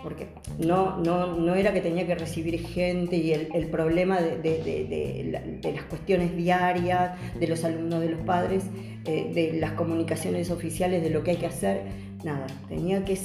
porque 0.02 0.28
no, 0.60 0.98
no, 0.98 1.56
era 1.56 1.72
que 1.74 1.82
tenía 1.82 2.06
que 2.06 2.16
recibir 2.16 2.60
gente 2.60 3.16
y 3.16 3.32
el, 3.32 3.68
problema 3.68 4.20
de, 4.22 5.72
las 5.74 5.84
cuestiones 5.86 6.36
diarias, 6.36 7.18
de 7.40 7.48
los 7.48 7.64
alumnos, 7.64 8.02
de 8.02 8.10
los 8.10 8.22
padres, 8.22 8.66
eh, 9.06 9.32
de 9.34 9.60
las 9.60 9.74
comunicaciones 9.74 10.52
oficiales, 10.52 11.04
de 11.04 11.10
lo 11.10 11.24
que 11.24 11.32
hay 11.32 11.38
que 11.38 11.48
hacer, 11.48 11.84
nada, 12.24 12.48
tenía 12.68 13.06
que 13.06 13.18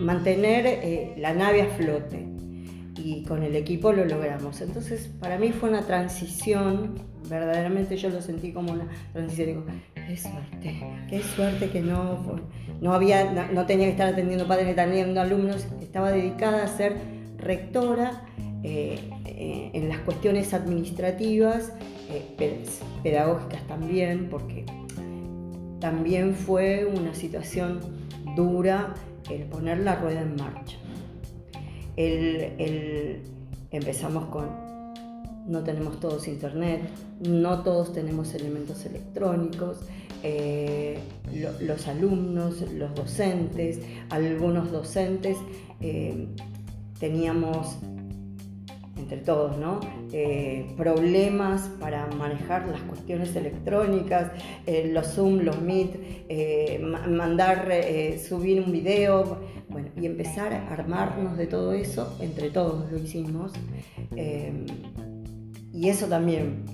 mantener 0.00 0.66
eh, 0.66 1.14
la 1.16 1.32
nave 1.32 1.62
a 1.62 1.66
flote 1.66 2.26
y 2.96 3.22
con 3.24 3.42
el 3.42 3.54
equipo 3.56 3.92
lo 3.92 4.04
logramos. 4.04 4.60
Entonces, 4.60 5.08
para 5.20 5.38
mí 5.38 5.52
fue 5.52 5.68
una 5.68 5.82
transición, 5.82 6.94
verdaderamente 7.28 7.96
yo 7.96 8.08
lo 8.10 8.22
sentí 8.22 8.52
como 8.52 8.72
una 8.72 8.88
transición. 9.12 9.64
Qué 10.06 10.16
suerte, 10.16 10.80
qué 11.08 11.22
suerte 11.22 11.70
que 11.70 11.80
no, 11.80 12.38
no, 12.80 12.92
había, 12.92 13.48
no, 13.52 13.64
tenía 13.64 13.86
que 13.86 13.92
estar 13.92 14.08
atendiendo 14.08 14.46
padres 14.46 14.66
ni 14.66 14.72
atendiendo 14.72 15.20
alumnos, 15.20 15.66
estaba 15.80 16.12
dedicada 16.12 16.64
a 16.64 16.68
ser 16.68 16.96
rectora 17.38 18.22
eh, 18.62 18.98
eh, 19.24 19.70
en 19.72 19.88
las 19.88 19.98
cuestiones 20.00 20.52
administrativas, 20.52 21.72
eh, 22.10 22.60
pedagógicas 23.02 23.66
también, 23.66 24.28
porque 24.30 24.66
también 25.80 26.34
fue 26.34 26.84
una 26.86 27.14
situación 27.14 27.80
dura 28.36 28.94
el 29.30 29.42
poner 29.44 29.78
la 29.78 29.96
rueda 29.96 30.20
en 30.20 30.36
marcha. 30.36 30.76
El, 31.96 33.22
empezamos 33.70 34.26
con 34.26 34.63
no 35.46 35.62
tenemos 35.62 36.00
todos 36.00 36.26
internet, 36.28 36.80
no 37.20 37.62
todos 37.62 37.92
tenemos 37.92 38.34
elementos 38.34 38.84
electrónicos, 38.86 39.80
eh, 40.22 40.98
los 41.60 41.86
alumnos, 41.86 42.62
los 42.72 42.94
docentes, 42.94 43.78
algunos 44.08 44.72
docentes 44.72 45.36
eh, 45.80 46.28
teníamos 46.98 47.76
entre 48.96 49.18
todos, 49.18 49.58
¿no? 49.58 49.80
Eh, 50.12 50.72
problemas 50.78 51.68
para 51.78 52.06
manejar 52.06 52.66
las 52.68 52.80
cuestiones 52.82 53.36
electrónicas, 53.36 54.30
los 54.86 55.08
Zoom, 55.08 55.40
los 55.40 55.60
Meet, 55.60 56.26
mandar, 57.06 57.70
subir 58.26 58.62
un 58.62 58.72
video, 58.72 59.40
bueno, 59.68 59.88
y 60.00 60.06
empezar 60.06 60.54
a 60.54 60.72
armarnos 60.72 61.36
de 61.36 61.46
todo 61.48 61.74
eso, 61.74 62.16
entre 62.20 62.48
todos 62.48 62.90
lo 62.90 62.98
hicimos. 62.98 63.52
Y 65.74 65.88
eso 65.88 66.06
también 66.06 66.64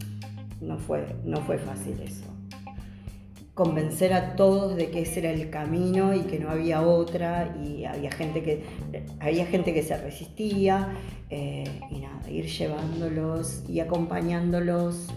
no 0.60 0.78
fue, 0.78 1.16
no 1.24 1.38
fue 1.38 1.58
fácil 1.58 1.98
eso 2.00 2.30
convencer 3.60 4.14
a 4.14 4.36
todos 4.36 4.74
de 4.74 4.90
que 4.90 5.02
ese 5.02 5.20
era 5.20 5.30
el 5.32 5.50
camino 5.50 6.14
y 6.14 6.20
que 6.20 6.38
no 6.38 6.48
había 6.48 6.80
otra 6.80 7.54
y 7.62 7.84
había 7.84 8.10
gente 8.10 8.42
que, 8.42 8.64
había 9.20 9.44
gente 9.44 9.74
que 9.74 9.82
se 9.82 9.98
resistía 9.98 10.94
eh, 11.28 11.64
y 11.90 12.00
nada, 12.00 12.30
ir 12.30 12.46
llevándolos 12.46 13.62
y 13.68 13.80
acompañándolos, 13.80 15.08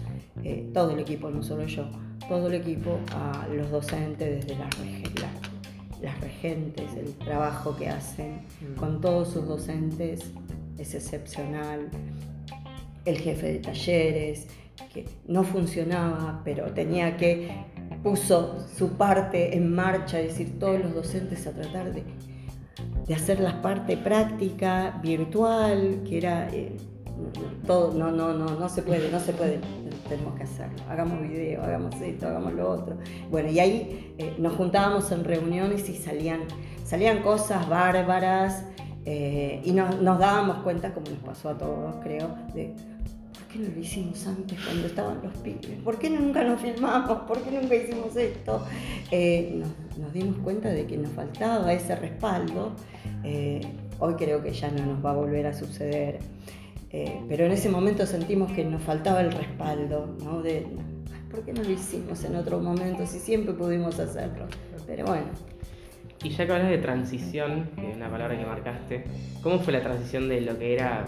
eh, 0.42 0.68
todo 0.74 0.90
el 0.90 0.98
equipo, 0.98 1.30
no 1.30 1.42
solo 1.42 1.64
yo, 1.64 1.88
todo 2.28 2.48
el 2.48 2.54
equipo 2.54 2.98
a 3.12 3.48
los 3.50 3.70
docentes 3.70 4.44
desde 4.46 4.60
las, 4.60 4.74
las 6.02 6.20
regentes, 6.20 6.92
el 6.98 7.14
trabajo 7.14 7.74
que 7.76 7.88
hacen 7.88 8.42
mm. 8.60 8.78
con 8.78 9.00
todos 9.00 9.32
sus 9.32 9.48
docentes 9.48 10.20
es 10.76 10.94
excepcional, 10.94 11.88
el 13.04 13.18
jefe 13.18 13.54
de 13.54 13.58
talleres, 13.58 14.46
que 14.92 15.06
no 15.26 15.44
funcionaba, 15.44 16.42
pero 16.44 16.72
tenía 16.72 17.16
que 17.16 17.50
puso 18.02 18.66
su 18.76 18.90
parte 18.96 19.56
en 19.56 19.74
marcha, 19.74 20.20
es 20.20 20.28
decir, 20.28 20.58
todos 20.58 20.80
los 20.80 20.94
docentes 20.94 21.46
a 21.46 21.52
tratar 21.52 21.92
de, 21.92 22.04
hacer 23.14 23.40
la 23.40 23.62
parte 23.62 23.96
práctica, 23.96 25.00
virtual, 25.02 26.02
que 26.06 26.18
era 26.18 26.48
eh, 26.52 26.76
todo, 27.66 27.92
no, 27.92 28.10
no, 28.10 28.34
no, 28.34 28.46
no 28.58 28.68
se 28.68 28.82
puede, 28.82 29.10
no 29.10 29.20
se 29.20 29.32
puede, 29.32 29.60
tenemos 30.08 30.34
que 30.34 30.42
hacerlo, 30.42 30.76
hagamos 30.88 31.22
video, 31.22 31.62
hagamos 31.62 31.98
esto, 32.00 32.26
hagamos 32.26 32.52
lo 32.52 32.68
otro. 32.68 32.96
Bueno, 33.30 33.50
y 33.50 33.58
ahí 33.58 34.14
eh, 34.18 34.34
nos 34.38 34.54
juntábamos 34.54 35.10
en 35.12 35.24
reuniones 35.24 35.88
y 35.88 35.96
salían, 35.96 36.40
salían 36.84 37.22
cosas 37.22 37.68
bárbaras 37.68 38.64
eh, 39.06 39.60
y 39.64 39.72
nos, 39.72 40.00
nos 40.00 40.18
dábamos 40.18 40.58
cuenta, 40.58 40.92
como 40.92 41.08
nos 41.08 41.20
pasó 41.20 41.50
a 41.50 41.58
todos, 41.58 41.96
creo, 42.02 42.34
de 42.54 42.74
qué 43.54 43.60
no 43.60 43.74
lo 43.74 43.80
hicimos 43.80 44.26
antes 44.26 44.58
cuando 44.64 44.86
estaban 44.86 45.20
los 45.22 45.32
pibes? 45.38 45.78
¿Por 45.84 45.98
qué 45.98 46.10
nunca 46.10 46.42
nos 46.42 46.60
filmamos? 46.60 47.20
¿Por 47.22 47.40
qué 47.42 47.50
nunca 47.52 47.74
hicimos 47.74 48.16
esto? 48.16 48.66
Eh, 49.10 49.62
nos, 49.96 50.12
dimos 50.12 50.38
cuenta 50.38 50.70
de 50.70 50.86
que 50.86 50.96
nos 50.96 51.12
faltaba 51.12 51.72
ese 51.72 51.94
respaldo. 51.94 52.72
Eh, 53.22 53.60
hoy 54.00 54.14
creo 54.14 54.42
que 54.42 54.52
ya 54.52 54.70
no 54.70 54.84
nos 54.84 55.04
va 55.04 55.10
a 55.10 55.14
volver 55.14 55.46
a 55.46 55.54
suceder. 55.54 56.18
Eh, 56.90 57.20
pero 57.28 57.46
en 57.46 57.52
ese 57.52 57.68
momento 57.68 58.06
sentimos 58.06 58.50
que 58.52 58.64
nos 58.64 58.82
faltaba 58.82 59.20
el 59.20 59.32
respaldo, 59.32 60.16
¿no? 60.24 60.42
¿por 61.30 61.44
qué 61.44 61.52
no 61.52 61.64
lo 61.64 61.70
hicimos 61.70 62.22
en 62.22 62.36
otro 62.36 62.60
momento 62.60 63.04
si 63.06 63.18
siempre 63.18 63.54
pudimos 63.54 63.98
hacerlo? 63.98 64.46
Pero 64.86 65.06
bueno, 65.06 65.26
y 66.24 66.30
ya 66.30 66.46
que 66.46 66.52
hablas 66.52 66.70
de 66.70 66.78
transición, 66.78 67.70
que 67.76 67.90
es 67.90 67.96
una 67.96 68.10
palabra 68.10 68.36
que 68.36 68.46
marcaste, 68.46 69.04
¿cómo 69.42 69.58
fue 69.58 69.74
la 69.74 69.82
transición 69.82 70.28
de 70.28 70.40
lo 70.40 70.58
que 70.58 70.72
era 70.72 71.04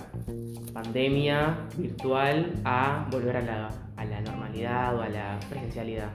pandemia 0.75 1.57
virtual 1.79 2.53
a 2.65 3.09
volver 3.11 3.39
a 3.39 3.41
la, 3.41 4.21
normalidad 4.21 4.95
o 4.95 5.01
a 5.01 5.09
la 5.09 5.41
presencialidad? 5.49 6.11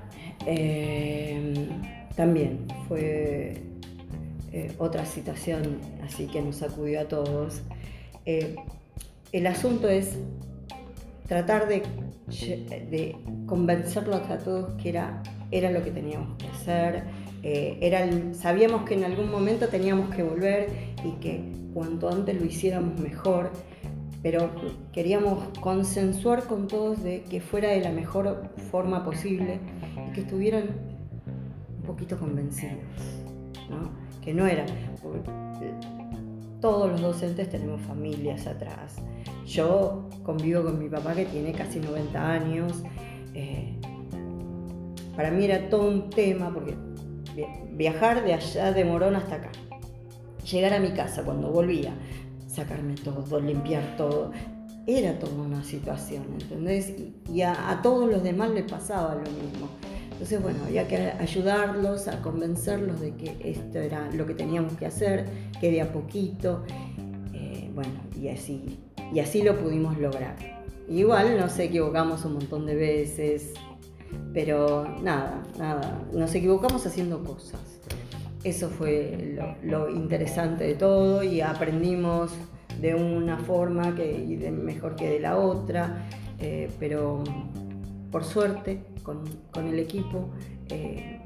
Eh, 0.46 1.68
también 2.16 2.68
fue 2.88 3.64
eh, 4.54 4.72
otra 4.78 5.04
situación 5.06 5.80
así 6.06 6.28
que 6.28 6.40
nos 6.42 6.58
sacudió 6.58 7.02
a 7.02 7.06
todos. 7.06 7.64
Eh, 8.28 8.56
el 9.32 9.48
asunto 9.48 9.90
es 9.90 10.20
tratar 11.28 11.68
de, 11.68 11.82
de 12.92 13.18
convencerlos 13.48 14.30
a 14.30 14.38
todos 14.38 14.80
que 14.80 14.90
era, 14.90 15.24
era 15.50 15.72
lo 15.72 15.84
que 15.84 15.90
teníamos 15.90 16.38
que 16.38 16.48
hacer. 16.48 17.04
Eh, 17.44 17.78
era 17.82 18.08
sabíamos 18.34 18.84
que 18.84 18.94
en 18.94 19.04
algún 19.04 19.32
momento 19.32 19.68
teníamos 19.68 20.14
que 20.14 20.24
volver 20.24 20.70
y 21.04 21.12
que 21.20 21.42
cuanto 21.74 22.10
antes 22.10 22.40
lo 22.40 22.46
hiciéramos 22.46 23.00
mejor, 23.00 23.52
pero 24.22 24.52
queríamos 24.94 25.58
consensuar 25.60 26.44
con 26.44 26.68
todos 26.68 27.04
de 27.04 27.24
que 27.24 27.42
fuera 27.42 27.70
de 27.70 27.82
la 27.82 27.92
mejor 27.92 28.50
forma 28.70 29.04
posible 29.04 29.60
y 30.10 30.14
que 30.14 30.22
estuvieran 30.22 30.70
un 31.80 31.84
poquito 31.84 32.18
convencidos, 32.20 32.78
que 34.24 34.34
no 34.34 34.46
era 34.46 34.66
todos 36.62 36.92
los 36.92 37.02
docentes 37.02 37.50
tenemos 37.50 37.82
familias 37.82 38.46
atrás. 38.48 38.96
Yo 39.46 40.08
convivo 40.24 40.64
con 40.64 40.80
mi 40.80 40.88
papá 40.88 41.16
que 41.16 41.26
tiene 41.26 41.52
casi 41.52 41.80
90 41.80 42.32
años. 42.32 42.84
Eh, 43.34 43.74
para 45.16 45.32
mí 45.32 45.44
era 45.44 45.70
todo 45.70 45.90
un 45.90 46.10
tema 46.10 46.54
porque 46.54 46.76
viajar 47.72 48.24
de 48.24 48.34
allá 48.34 48.72
de 48.72 48.86
Morón 48.86 49.16
hasta 49.16 49.36
acá, 49.36 49.52
llegar 50.50 50.74
a 50.74 50.80
mi 50.80 50.92
casa 50.92 51.24
cuando 51.24 51.50
volvía, 51.50 51.94
sacarme 52.48 52.96
todo, 52.96 53.40
limpiar 53.40 53.96
todo, 53.98 54.32
era 54.88 55.20
toda 55.20 55.44
una 55.44 55.64
situación, 55.64 56.24
¿entendés? 56.40 56.94
Y 57.32 57.42
a, 57.42 57.70
a 57.70 57.82
todos 57.82 58.10
los 58.10 58.24
demás 58.24 58.50
les 58.52 58.70
pasaba 58.70 59.16
lo 59.16 59.22
mismo. 59.22 59.70
Entonces, 60.22 60.42
bueno, 60.44 60.60
había 60.68 60.88
que 60.88 60.98
ayudarlos 60.98 62.08
a 62.08 62.22
convencerlos 62.22 63.00
de 63.02 63.16
que 63.16 63.38
esto 63.44 63.80
era 63.80 64.08
lo 64.12 64.28
que 64.28 64.36
teníamos 64.36 64.74
que 64.74 64.86
hacer, 64.86 65.26
que 65.60 65.72
de 65.72 65.82
a 65.82 65.92
poquito, 65.92 66.64
eh, 67.34 67.72
bueno, 67.74 68.00
y 68.20 68.28
así, 68.28 68.80
y 69.12 69.20
así 69.20 69.42
lo 69.42 69.58
pudimos 69.58 69.98
lograr. 69.98 70.36
Igual 70.88 71.40
nos 71.40 71.58
equivocamos 71.58 72.24
un 72.26 72.34
montón 72.34 72.68
de 72.68 72.76
veces, 72.76 73.54
pero 74.34 74.86
nada, 75.02 75.44
nada, 75.58 76.04
nos 76.14 76.34
equivocamos 76.36 76.86
haciendo 76.86 77.24
cosas. 77.24 77.60
Eso 78.44 78.70
fue 78.70 79.38
lo, 79.64 79.90
interesante 79.90 80.64
de 80.64 80.74
todo 80.74 81.22
y 81.22 81.42
aprendimos 81.42 82.32
de 82.80 82.96
una 82.96 83.38
forma 83.38 83.94
que, 83.94 84.38
de 84.38 84.52
mejor 84.52 84.96
que 84.96 85.10
de 85.10 85.20
la 85.20 85.38
otra, 85.38 86.08
eh, 86.40 86.70
pero 86.80 87.24
por 88.12 88.24
suerte 88.24 88.84
con, 89.04 89.24
el 89.56 89.78
equipo 89.78 90.32
eh, 90.70 91.22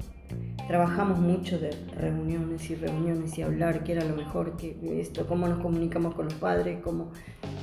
trabajamos 0.68 1.18
mucho 1.18 1.58
de 1.58 1.70
reuniones 1.96 2.68
y 2.68 2.74
reuniones 2.74 3.38
y 3.38 3.42
hablar 3.42 3.82
qué 3.82 3.92
era 3.92 4.04
lo 4.04 4.14
mejor, 4.14 4.56
que 4.56 5.00
esto, 5.00 5.26
cómo 5.26 5.48
nos 5.48 5.60
comunicamos 5.60 6.14
con 6.14 6.26
los 6.26 6.34
padres, 6.34 6.80
cómo, 6.82 7.12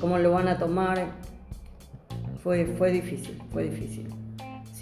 cómo 0.02 0.18
lo 0.18 0.32
van 0.32 0.48
a 0.48 0.58
tomar. 0.58 1.12
Fue, 2.42 2.66
fue 2.66 2.92
difícil, 2.92 3.40
fue 3.52 3.64
difícil. 3.64 4.23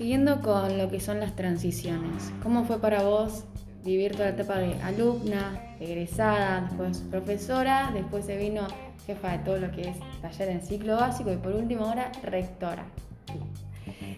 Siguiendo 0.01 0.41
con 0.41 0.79
lo 0.79 0.89
que 0.89 0.99
son 0.99 1.19
las 1.19 1.35
transiciones, 1.35 2.33
¿cómo 2.41 2.65
fue 2.65 2.79
para 2.79 3.03
vos 3.03 3.43
vivir 3.85 4.13
toda 4.13 4.29
la 4.29 4.31
etapa 4.31 4.57
de 4.57 4.73
alumna, 4.81 5.75
egresada, 5.79 6.61
después 6.61 7.03
profesora, 7.11 7.91
después 7.93 8.25
se 8.25 8.35
vino 8.35 8.65
jefa 9.05 9.33
de 9.33 9.37
todo 9.45 9.57
lo 9.59 9.71
que 9.71 9.89
es 9.89 9.97
taller 10.19 10.49
en 10.49 10.61
ciclo 10.63 10.95
básico 10.95 11.31
y 11.31 11.37
por 11.37 11.51
último 11.51 11.85
ahora 11.85 12.11
rectora? 12.23 12.83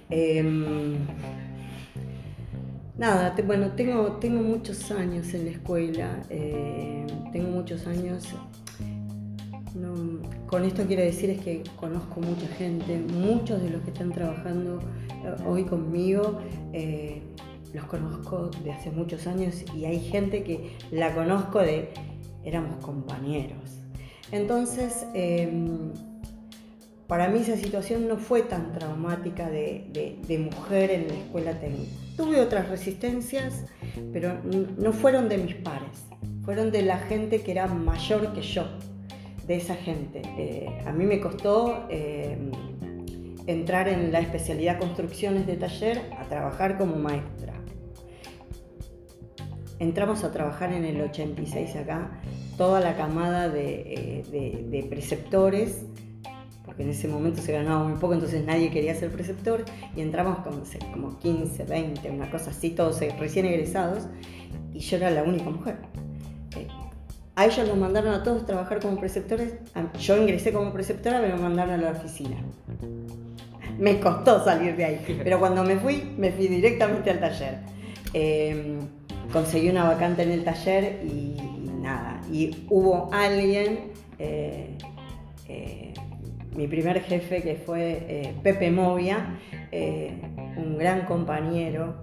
Em, 0.09 0.95
nada, 2.97 3.35
bueno, 3.45 3.71
tengo, 3.71 4.13
tengo 4.21 4.41
muchos 4.41 4.89
años 4.89 5.33
en 5.33 5.43
la 5.43 5.51
escuela, 5.51 6.21
em, 6.29 7.07
tengo 7.33 7.49
muchos 7.49 7.85
años. 7.87 8.23
con 10.47 10.63
esto 10.63 10.85
quiero 10.85 11.01
decir 11.01 11.31
es 11.31 11.41
que 11.41 11.63
conozco 11.75 12.21
mucha 12.21 12.47
gente, 12.55 12.99
muchos 12.99 13.61
de 13.61 13.71
los 13.71 13.81
que 13.81 13.89
están 13.89 14.13
trabajando 14.13 14.79
eh, 14.79 15.02
hoy 15.45 15.63
conmigo 15.65 16.39
eh, 16.73 17.21
los 17.73 17.85
conozco 17.85 18.49
de 18.63 18.71
hace 18.71 18.91
muchos 18.91 19.27
años 19.27 19.63
y 19.75 19.85
hay 19.85 19.99
gente 19.99 20.43
que 20.43 20.71
la 20.91 21.13
conozco 21.13 21.59
de 21.59 21.89
éramos 22.43 22.83
compañeros. 22.83 23.79
Entonces, 24.31 25.05
em, 25.13 25.91
para 27.07 27.27
mí 27.27 27.39
esa 27.39 27.57
situación 27.57 28.07
no 28.07 28.17
fue 28.17 28.43
tan 28.43 28.73
traumática 28.73 29.49
de, 29.49 30.49
mujer 30.51 30.91
en 30.91 31.07
la 31.07 31.13
escuela 31.13 31.59
técnica. 31.59 31.91
Tuve 32.17 32.41
otras 32.41 32.69
resistencias, 32.69 33.65
pero 34.11 34.39
no 34.77 34.93
fueron 34.93 35.29
de 35.29 35.37
mis 35.37 35.55
pares, 35.55 36.05
fueron 36.43 36.71
de 36.71 36.83
la 36.83 36.97
gente 36.97 37.41
que 37.41 37.51
era 37.51 37.67
mayor 37.67 38.33
que 38.33 38.41
yo, 38.41 38.65
de 39.47 39.55
esa 39.55 39.75
gente. 39.75 40.21
Eh, 40.37 40.67
a 40.85 40.91
mí 40.91 41.05
me 41.05 41.19
costó 41.19 41.85
eh, 41.89 42.37
entrar 43.47 43.87
en 43.87 44.11
la 44.11 44.19
especialidad 44.19 44.79
construcciones 44.79 45.45
de 45.47 45.55
taller 45.57 46.01
a 46.17 46.23
trabajar 46.25 46.77
como 46.77 46.95
maestra. 46.95 47.53
Entramos 49.79 50.23
a 50.23 50.31
trabajar 50.31 50.71
en 50.71 50.85
el 50.85 51.01
86 51.01 51.75
acá, 51.75 52.21
toda 52.57 52.79
la 52.79 52.95
camada 52.95 53.49
de, 53.49 54.23
eh, 54.31 54.63
de 54.69 54.83
preceptores 54.83 55.85
porque 56.65 56.83
en 56.83 56.89
ese 56.89 57.07
momento 57.07 57.41
se 57.41 57.51
ganaba 57.51 57.83
muy 57.83 57.99
poco, 57.99 58.13
entonces 58.13 58.43
nadie 58.45 58.71
quería 58.71 58.95
ser 58.95 59.11
preceptor, 59.11 59.63
y 59.95 60.01
entramos 60.01 60.39
con 60.39 60.63
como 60.91 61.19
15, 61.19 61.65
20, 61.65 62.09
una 62.09 62.31
cosa 62.31 62.51
así, 62.51 62.71
todos 62.71 62.99
recién 63.19 63.45
egresados, 63.45 64.07
y 64.73 64.79
yo 64.79 64.97
era 64.97 65.11
la 65.11 65.23
única 65.23 65.49
mujer. 65.49 65.77
Eh, 66.57 66.67
a 67.35 67.45
ellos 67.45 67.67
los 67.67 67.77
mandaron 67.77 68.13
a 68.13 68.23
todos 68.23 68.45
trabajar 68.45 68.79
como 68.79 68.97
preceptores, 68.97 69.55
yo 69.99 70.17
ingresé 70.17 70.53
como 70.53 70.71
preceptora, 70.71 71.21
me 71.21 71.35
mandaron 71.35 71.73
a 71.73 71.77
la 71.77 71.91
oficina. 71.91 72.37
Me 73.77 73.99
costó 73.99 74.43
salir 74.43 74.75
de 74.75 74.85
ahí, 74.85 75.21
pero 75.23 75.39
cuando 75.39 75.63
me 75.63 75.77
fui, 75.77 76.13
me 76.17 76.31
fui 76.31 76.47
directamente 76.47 77.09
al 77.09 77.19
taller. 77.19 77.59
Em, 78.13 78.79
conseguí 79.31 79.69
una 79.69 79.85
vacante 79.85 80.23
en 80.23 80.31
el 80.31 80.43
taller 80.43 81.01
y, 81.05 81.35
nada, 81.81 82.21
y 82.31 82.65
hubo 82.69 83.09
alguien... 83.13 83.91
Eh, 84.19 84.77
eh, 85.47 85.93
mi 86.55 86.67
primer 86.67 87.01
jefe 87.01 87.41
que 87.41 87.55
fue 87.55 88.05
eh, 88.07 88.35
Pepe 88.43 88.69
Movia, 88.69 89.39
un 90.55 90.77
gran 90.77 91.03
compañero 91.05 91.95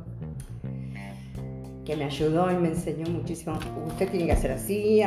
que 1.85 1.97
me 1.97 2.05
ayudó 2.05 2.51
y 2.53 2.55
me 2.55 2.69
enseñó 2.69 3.09
muchísimo. 3.09 3.59
Usted 3.87 4.09
tiene 4.11 4.27
que 4.27 4.33
hacer 4.33 4.53
así, 4.53 5.03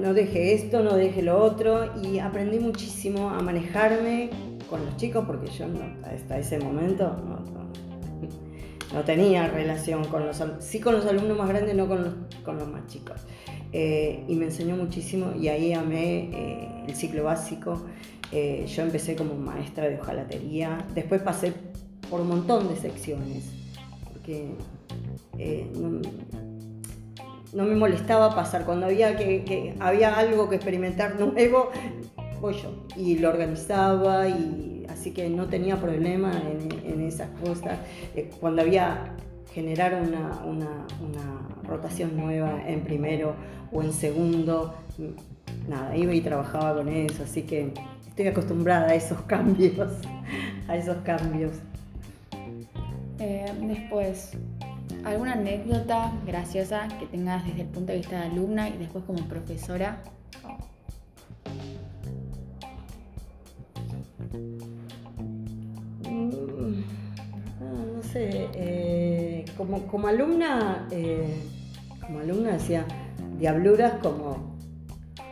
no 0.00 0.14
deje 0.14 0.54
esto, 0.54 0.82
no 0.82 0.94
deje 0.94 1.22
lo 1.22 1.38
otro. 1.38 1.90
Y 2.02 2.18
aprendí 2.18 2.58
muchísimo 2.58 3.30
a 3.30 3.40
manejarme 3.42 4.30
con 4.70 4.86
los 4.86 4.96
chicos 4.96 5.24
porque 5.26 5.50
yo 5.50 5.66
hasta 6.04 6.38
ese 6.38 6.58
momento 6.58 7.16
no, 8.94 9.02
tenía 9.02 9.48
relación 9.48 10.04
con 10.04 10.26
los 10.26 10.42
sí 10.60 10.80
con 10.80 10.94
los 10.94 11.04
alumnos 11.04 11.36
más 11.36 11.48
grandes, 11.48 11.74
no 11.74 11.88
con 11.88 12.04
los, 12.04 12.68
más 12.68 12.86
chicos. 12.86 13.20
Eh, 13.72 14.24
y 14.26 14.34
me 14.36 14.46
enseñó 14.46 14.76
muchísimo 14.76 15.32
y 15.38 15.48
ahí 15.48 15.72
amé 15.72 16.84
el 16.86 16.94
ciclo 16.94 17.24
básico. 17.24 17.84
Eh, 18.32 18.64
yo 18.68 18.82
empecé 18.82 19.16
como 19.16 19.34
maestra 19.34 19.88
de 19.88 19.98
hojalatería, 19.98 20.86
después 20.94 21.20
pasé 21.20 21.52
por 22.08 22.20
un 22.20 22.28
montón 22.28 22.68
de 22.68 22.76
secciones, 22.76 23.50
porque 24.12 24.52
eh, 25.38 25.68
no, 27.52 27.64
me 27.64 27.74
molestaba 27.74 28.34
pasar. 28.34 28.64
Cuando 28.64 28.86
había, 28.86 29.16
que, 29.16 29.74
había 29.80 30.16
algo 30.16 30.48
que 30.48 30.56
experimentar 30.56 31.18
nuevo, 31.18 31.70
Y 32.96 33.18
lo 33.18 33.28
organizaba, 33.28 34.28
y 34.28 34.86
así 34.88 35.12
que 35.12 35.28
no 35.28 35.46
tenía 35.46 35.80
problema 35.80 36.32
en, 36.84 37.00
esas 37.02 37.28
cosas. 37.40 37.78
Eh, 38.14 38.30
cuando 38.40 38.62
había 38.62 39.14
generar 39.52 39.94
una, 39.94 40.44
una, 40.46 40.86
rotación 41.64 42.16
nueva 42.16 42.62
en 42.66 42.80
primero 42.80 43.34
o 43.72 43.82
en 43.82 43.92
segundo, 43.92 44.74
nada, 45.68 45.96
iba 45.96 46.12
y 46.12 46.20
trabajaba 46.20 46.74
con 46.74 46.88
eso, 46.88 47.22
así 47.22 47.42
que 47.42 47.72
estoy 48.08 48.26
acostumbrada 48.26 48.88
a 48.88 48.94
esos 48.94 49.20
cambios, 49.26 49.92
a 50.66 50.76
esos 50.76 50.96
cambios. 50.98 51.52
Eh, 53.18 53.52
después, 53.62 54.32
¿alguna 55.04 55.34
anécdota 55.34 56.12
graciosa 56.26 56.88
que 56.98 57.06
tengas 57.06 57.44
desde 57.44 57.62
el 57.62 57.68
punto 57.68 57.92
de 57.92 57.98
vista 57.98 58.20
de 58.20 58.26
alumna 58.26 58.68
y 58.68 58.78
después 58.78 59.04
como 59.04 59.20
profesora? 59.28 60.02
Mm, 64.32 64.70
no 67.94 68.02
sé, 68.02 68.48
eh, 68.54 69.44
como, 69.56 69.86
como, 69.88 70.06
alumna, 70.06 70.86
eh, 70.92 71.42
como 72.00 72.20
alumna 72.20 72.54
hacía 72.54 72.86
diabluras 73.38 73.94
como, 74.02 74.56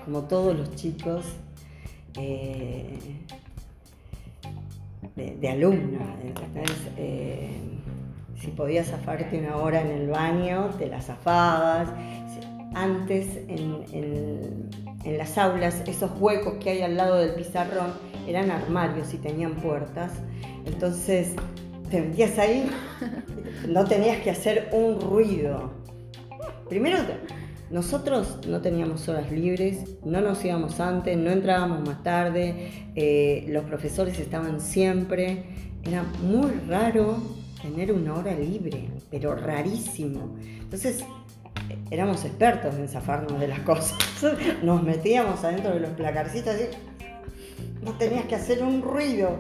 como 0.05 0.23
todos 0.23 0.57
los 0.57 0.75
chicos 0.75 1.25
eh, 2.17 2.99
de, 5.15 5.49
alumna. 5.49 6.17
Si 8.41 8.49
podías 8.49 8.89
zafarte 8.89 9.39
una 9.39 9.57
hora 9.57 9.81
en 9.81 9.89
el 9.89 10.09
baño, 10.09 10.71
te 10.79 10.89
la 10.89 11.01
zafabas. 11.01 11.89
antes 12.75 13.37
en, 13.49 14.69
en 15.05 15.19
las 15.19 15.39
aulas, 15.39 15.83
esos 15.87 16.11
huecos 16.21 16.55
que 16.55 16.71
hay 16.71 16.83
al 16.83 16.97
lado 16.97 17.17
del 17.17 17.35
pizarrón 17.35 18.08
eran 18.29 18.51
armarios 18.51 19.15
y 19.15 19.19
tenían 19.19 19.55
puertas. 19.57 20.13
Entonces 20.67 21.35
te 21.91 22.01
metías 22.01 22.39
ahí, 22.39 22.69
no 23.69 23.85
tenías 23.85 24.21
que 24.23 24.31
hacer 24.31 24.69
un 24.73 25.01
ruido. 25.01 25.73
Primero, 26.69 26.99
nosotros 27.71 28.39
no 28.47 28.61
teníamos 28.61 29.09
horas 29.09 29.31
libres, 29.31 29.85
no 30.05 30.21
nos 30.21 30.45
íbamos 30.45 30.81
antes, 30.81 31.17
no 31.17 31.31
entrábamos 31.31 31.87
más 31.87 32.03
tarde, 32.03 32.91
eh, 32.95 33.47
los 33.49 33.65
profesores 33.65 34.19
estaban 34.19 34.61
siempre. 34.61 35.45
Era 35.83 36.03
muy 36.23 36.51
raro 36.69 37.17
tener 37.63 37.93
una 37.93 38.15
hora 38.15 38.35
libre, 38.35 38.89
pero 39.11 39.35
rarísimo. 39.35 40.37
Entonces, 40.61 41.05
éramos 41.91 42.25
expertos 42.25 42.75
en 42.77 42.89
zafarnos 42.89 43.39
de 43.41 43.49
las 43.49 43.61
cosas. 43.61 43.99
Nos 44.63 44.83
metíamos 44.83 45.45
adentro 45.45 45.73
de 45.73 45.81
los 45.81 45.91
placarcitos 45.91 46.55
y 46.57 46.88
no 47.83 47.93
tenías 47.93 48.25
que 48.27 48.35
hacer 48.35 48.63
un 48.63 48.83
ruido. 48.83 49.39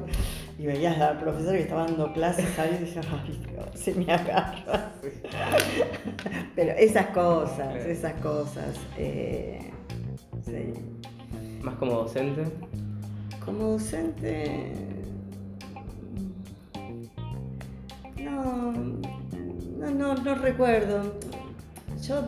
Y 0.58 0.66
veías 0.66 1.00
al 1.00 1.18
profesor 1.18 1.52
que 1.52 1.60
estaba 1.60 1.84
dando 1.84 2.12
clases 2.12 2.58
ahí 2.58 2.76
y 2.80 2.84
decías, 2.84 3.06
ay, 3.12 3.70
se 3.74 3.94
me 3.94 4.12
agarra. 4.12 4.92
Pero 6.56 6.72
esas 6.72 7.06
cosas, 7.06 7.76
esas 7.76 8.14
cosas. 8.14 8.76
Eh, 8.96 9.70
¿Más 11.62 11.76
como 11.76 11.92
docente? 11.92 12.44
Como 13.44 13.72
docente. 13.72 14.72
No, 18.20 18.72
no, 18.72 19.90
no, 19.90 20.14
no 20.14 20.34
recuerdo. 20.34 21.18
Yo 22.02 22.22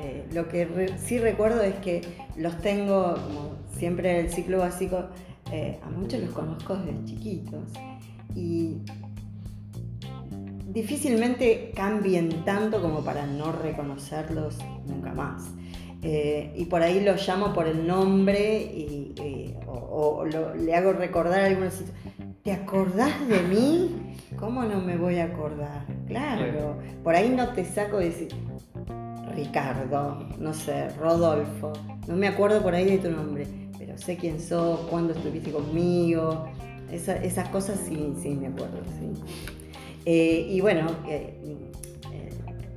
eh, 0.00 0.26
lo 0.32 0.48
que 0.48 0.92
sí 0.98 1.18
recuerdo 1.18 1.62
es 1.62 1.74
que 1.76 2.00
los 2.36 2.56
tengo, 2.58 3.14
como 3.14 3.54
siempre 3.76 4.18
en 4.18 4.26
el 4.26 4.32
ciclo 4.32 4.58
básico, 4.58 5.06
eh, 5.52 5.78
a 5.82 5.90
muchos 5.90 6.20
los 6.20 6.30
conozco 6.30 6.76
desde 6.76 7.04
chiquitos 7.04 7.72
y 8.34 8.78
difícilmente 10.72 11.72
cambien 11.74 12.44
tanto 12.44 12.82
como 12.82 13.04
para 13.04 13.26
no 13.26 13.52
reconocerlos 13.52 14.58
nunca 14.86 15.12
más. 15.12 15.44
Eh, 16.02 16.52
y 16.56 16.66
por 16.66 16.82
ahí 16.82 17.00
los 17.00 17.26
llamo 17.26 17.52
por 17.52 17.66
el 17.66 17.86
nombre 17.86 18.58
y, 18.58 19.54
o, 19.66 20.24
le 20.24 20.74
hago 20.74 20.92
recordar 20.92 21.40
algunos 21.40 21.82
¿Te 22.42 22.52
acordás 22.52 23.26
de 23.26 23.40
mí? 23.42 24.14
¿Cómo 24.38 24.62
no 24.64 24.80
me 24.80 24.96
voy 24.96 25.18
a 25.18 25.24
acordar? 25.24 25.84
Claro, 26.06 26.78
por 27.02 27.14
ahí 27.14 27.30
no 27.30 27.48
te 27.48 27.64
saco 27.64 27.98
de 27.98 28.10
decir 28.10 28.28
Ricardo, 29.34 30.28
no 30.38 30.54
sé, 30.54 30.90
Rodolfo, 30.90 31.72
no 32.06 32.14
me 32.14 32.28
acuerdo 32.28 32.62
por 32.62 32.74
ahí 32.74 32.84
de 32.84 32.98
tu 32.98 33.10
nombre 33.10 33.65
sé 33.96 34.16
quién 34.16 34.40
sos, 34.40 34.80
cuándo 34.90 35.12
estuviste 35.12 35.50
conmigo, 35.50 36.46
esas 36.90 37.48
cosas 37.48 37.80
sí, 37.86 38.14
sí 38.20 38.30
me 38.30 38.48
acuerdo. 38.48 38.78
Eh, 40.04 40.46
y 40.50 40.60
bueno, 40.60 40.86
eh, 41.08 41.34
eh, 42.12 42.30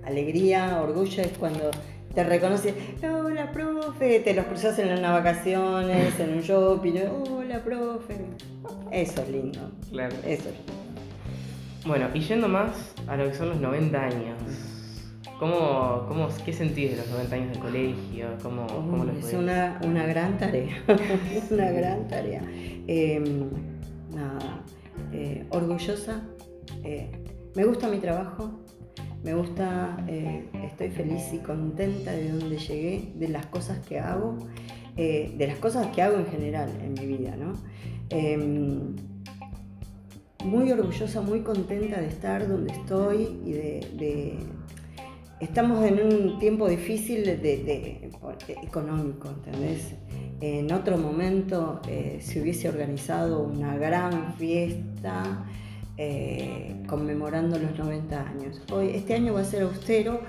alegría, 0.05 0.81
orgullo 0.81 1.21
es 1.21 1.37
cuando 1.37 1.69
te 2.13 2.23
reconoce, 2.23 2.73
hola 3.03 3.51
profe, 3.51 4.19
te 4.21 4.33
los 4.33 4.45
cruzas 4.45 4.79
en 4.79 4.97
unas 4.97 5.11
vacaciones, 5.11 6.19
en 6.19 6.33
un 6.33 6.41
shopping, 6.41 6.93
hola 7.27 7.63
profe. 7.63 8.15
Eso 8.91 9.21
es 9.21 9.29
lindo. 9.29 9.59
Claro. 9.91 10.15
Eso 10.25 10.49
es 10.49 10.55
lindo. 10.55 10.73
Bueno, 11.85 12.07
y 12.13 12.19
yendo 12.21 12.47
más 12.47 12.93
a 13.07 13.15
lo 13.15 13.29
que 13.29 13.35
son 13.35 13.49
los 13.49 13.59
90 13.59 14.03
años. 14.03 14.68
¿Cómo, 15.39 16.03
cómo, 16.09 16.27
¿Qué 16.43 16.51
sentís 16.51 16.91
de 16.91 16.97
los 16.97 17.09
90 17.11 17.35
años 17.35 17.53
de 17.53 17.59
colegio? 17.59 18.27
¿Cómo, 18.43 18.67
cómo 18.67 19.05
es 19.05 19.33
una, 19.33 19.79
una, 19.85 20.05
gran 20.05 20.37
tarea, 20.37 20.83
una 21.49 21.71
gran 21.71 22.09
tarea. 22.09 22.41
Em, 22.87 23.49
nada, 24.13 24.65
eh, 25.13 25.47
orgullosa, 25.51 26.25
eh, 26.83 27.09
me 27.55 27.63
gusta 27.63 27.87
mi 27.87 27.99
trabajo, 27.99 28.59
me 29.23 29.33
gusta, 29.33 30.03
eh, 30.09 30.49
estoy 30.65 30.89
feliz 30.89 31.31
y 31.31 31.37
contenta 31.37 32.11
de 32.11 32.33
donde 32.33 32.57
llegué, 32.57 33.13
de 33.15 33.29
las 33.29 33.45
cosas 33.45 33.79
que 33.87 33.97
hago, 33.97 34.37
de 34.97 35.45
las 35.47 35.57
cosas 35.59 35.87
que 35.95 36.01
hago 36.01 36.17
en 36.17 36.25
general 36.25 36.69
en 36.83 36.93
mi 36.95 37.05
vida, 37.05 37.37
¿no? 37.37 37.53
Em, 38.09 38.97
muy 40.43 40.69
orgullosa, 40.69 41.21
muy 41.21 41.43
contenta 41.43 42.01
de 42.01 42.07
estar 42.07 42.45
donde 42.45 42.73
estoy 42.73 43.39
y 43.45 43.53
de 43.53 44.58
estamos 45.39 45.85
en 45.85 45.99
un 46.01 46.39
tiempo 46.39 46.67
difícil 46.67 47.23
de, 47.23 48.11
económico, 48.61 49.29
¿entendés? 49.29 49.95
En 50.41 50.71
otro 50.71 50.97
momento 50.97 51.81
eh, 51.87 52.19
se 52.21 52.41
hubiese 52.41 52.69
organizado 52.69 53.43
una 53.43 53.77
gran 53.77 54.33
fiesta 54.35 55.45
eh, 55.97 56.81
conmemorando 56.87 57.57
los 57.57 57.77
90 57.77 58.21
años. 58.21 58.61
Hoy, 58.71 58.91
este 58.93 59.15
año 59.15 59.33
va 59.33 59.41
a 59.41 59.45
ser 59.45 59.63
austero, 59.63 60.21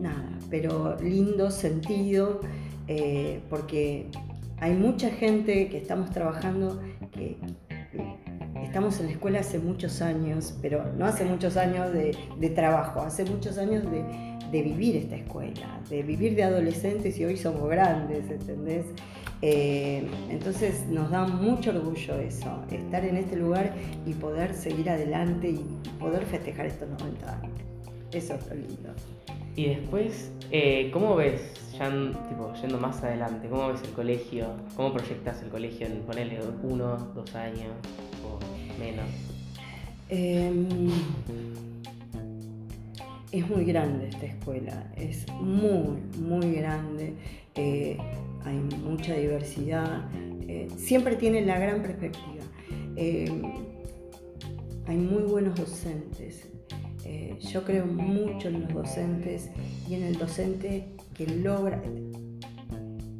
nada, 0.00 0.38
pero 0.50 0.96
lindo, 1.00 1.50
sentido, 1.50 2.40
eh, 2.88 3.40
porque 3.48 4.06
hay 4.58 4.74
mucha 4.74 5.10
gente 5.10 5.68
que 5.68 5.78
estamos 5.78 6.10
trabajando 6.10 6.80
que 7.12 7.36
estamos 8.68 9.00
en 9.00 9.06
la 9.06 9.12
escuela 9.12 9.40
hace 9.40 9.58
muchos 9.58 10.02
años, 10.02 10.54
pero 10.60 10.84
no 10.98 11.06
hace 11.06 11.24
muchos 11.24 11.56
años 11.56 11.90
de, 11.92 12.50
trabajo, 12.50 13.00
hace 13.00 13.24
muchos 13.24 13.56
años 13.56 13.82
de, 13.90 14.04
vivir 14.52 14.96
esta 14.96 15.16
escuela, 15.16 15.80
de 15.88 16.02
vivir 16.02 16.34
de 16.34 16.42
adolescentes 16.42 17.18
y 17.18 17.24
hoy 17.24 17.36
somos 17.36 17.68
grandes, 17.68 18.30
¿entendés? 18.30 18.84
Eh, 19.40 20.06
entonces 20.30 20.86
nos 20.88 21.10
da 21.10 21.26
mucho 21.26 21.70
orgullo 21.70 22.18
eso, 22.18 22.62
estar 22.70 23.04
en 23.04 23.16
este 23.16 23.36
lugar 23.36 23.72
y 24.06 24.12
poder 24.12 24.54
seguir 24.54 24.90
adelante 24.90 25.50
y 25.50 25.64
poder 25.98 26.24
festejar 26.26 26.66
estos 26.66 26.88
90 26.88 27.40
años. 27.40 27.60
Eso 28.12 28.34
es 28.34 28.46
lo 28.48 28.54
lindo. 28.54 28.90
Y 29.56 29.66
después, 29.66 30.30
eh, 30.50 30.90
¿cómo 30.92 31.16
ves, 31.16 31.40
ya 31.78 31.90
tipo, 32.28 32.52
yendo 32.60 32.78
más 32.78 33.02
adelante, 33.02 33.48
cómo 33.48 33.68
ves 33.68 33.82
el 33.82 33.90
colegio? 33.90 34.46
¿Cómo 34.76 34.92
proyectas 34.92 35.42
el 35.42 35.48
colegio 35.48 35.86
en 35.86 36.00
ponerle 36.02 36.40
uno, 36.62 36.96
dos 37.14 37.34
años? 37.34 37.72
Menos? 38.78 39.06
Em, 40.08 40.88
es 43.30 43.48
muy 43.48 43.64
grande 43.64 44.08
esta 44.08 44.26
escuela, 44.26 44.90
es 44.96 45.26
muy, 45.32 45.98
muy 46.18 46.52
grande, 46.52 47.14
eh, 47.54 47.98
hay 48.44 48.56
mucha 48.56 49.14
diversidad, 49.14 50.08
eh, 50.46 50.68
siempre 50.76 51.16
tiene 51.16 51.44
la 51.44 51.58
gran 51.58 51.82
perspectiva. 51.82 52.44
Em, 52.96 53.42
hay 54.86 54.96
muy 54.96 55.24
buenos 55.24 55.56
docentes, 55.56 56.48
eh, 57.04 57.36
yo 57.40 57.64
creo 57.64 57.84
mucho 57.84 58.48
en 58.48 58.62
los 58.62 58.72
docentes 58.72 59.50
y 59.88 59.94
en 59.94 60.04
el 60.04 60.16
docente 60.16 60.88
que 61.14 61.26
logra, 61.26 61.82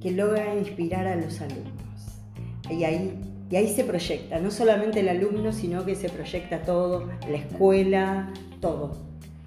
que 0.00 0.10
logra 0.12 0.56
inspirar 0.56 1.06
a 1.06 1.16
los 1.16 1.40
alumnos. 1.40 1.74
Y 2.70 2.84
ahí 2.84 3.27
y 3.50 3.56
ahí 3.56 3.68
se 3.68 3.84
proyecta, 3.84 4.38
no 4.40 4.50
solamente 4.50 5.00
el 5.00 5.08
alumno, 5.08 5.52
sino 5.52 5.84
que 5.84 5.94
se 5.94 6.08
proyecta 6.10 6.62
todo, 6.62 7.08
la 7.28 7.36
escuela, 7.38 8.32
todo. 8.60 8.96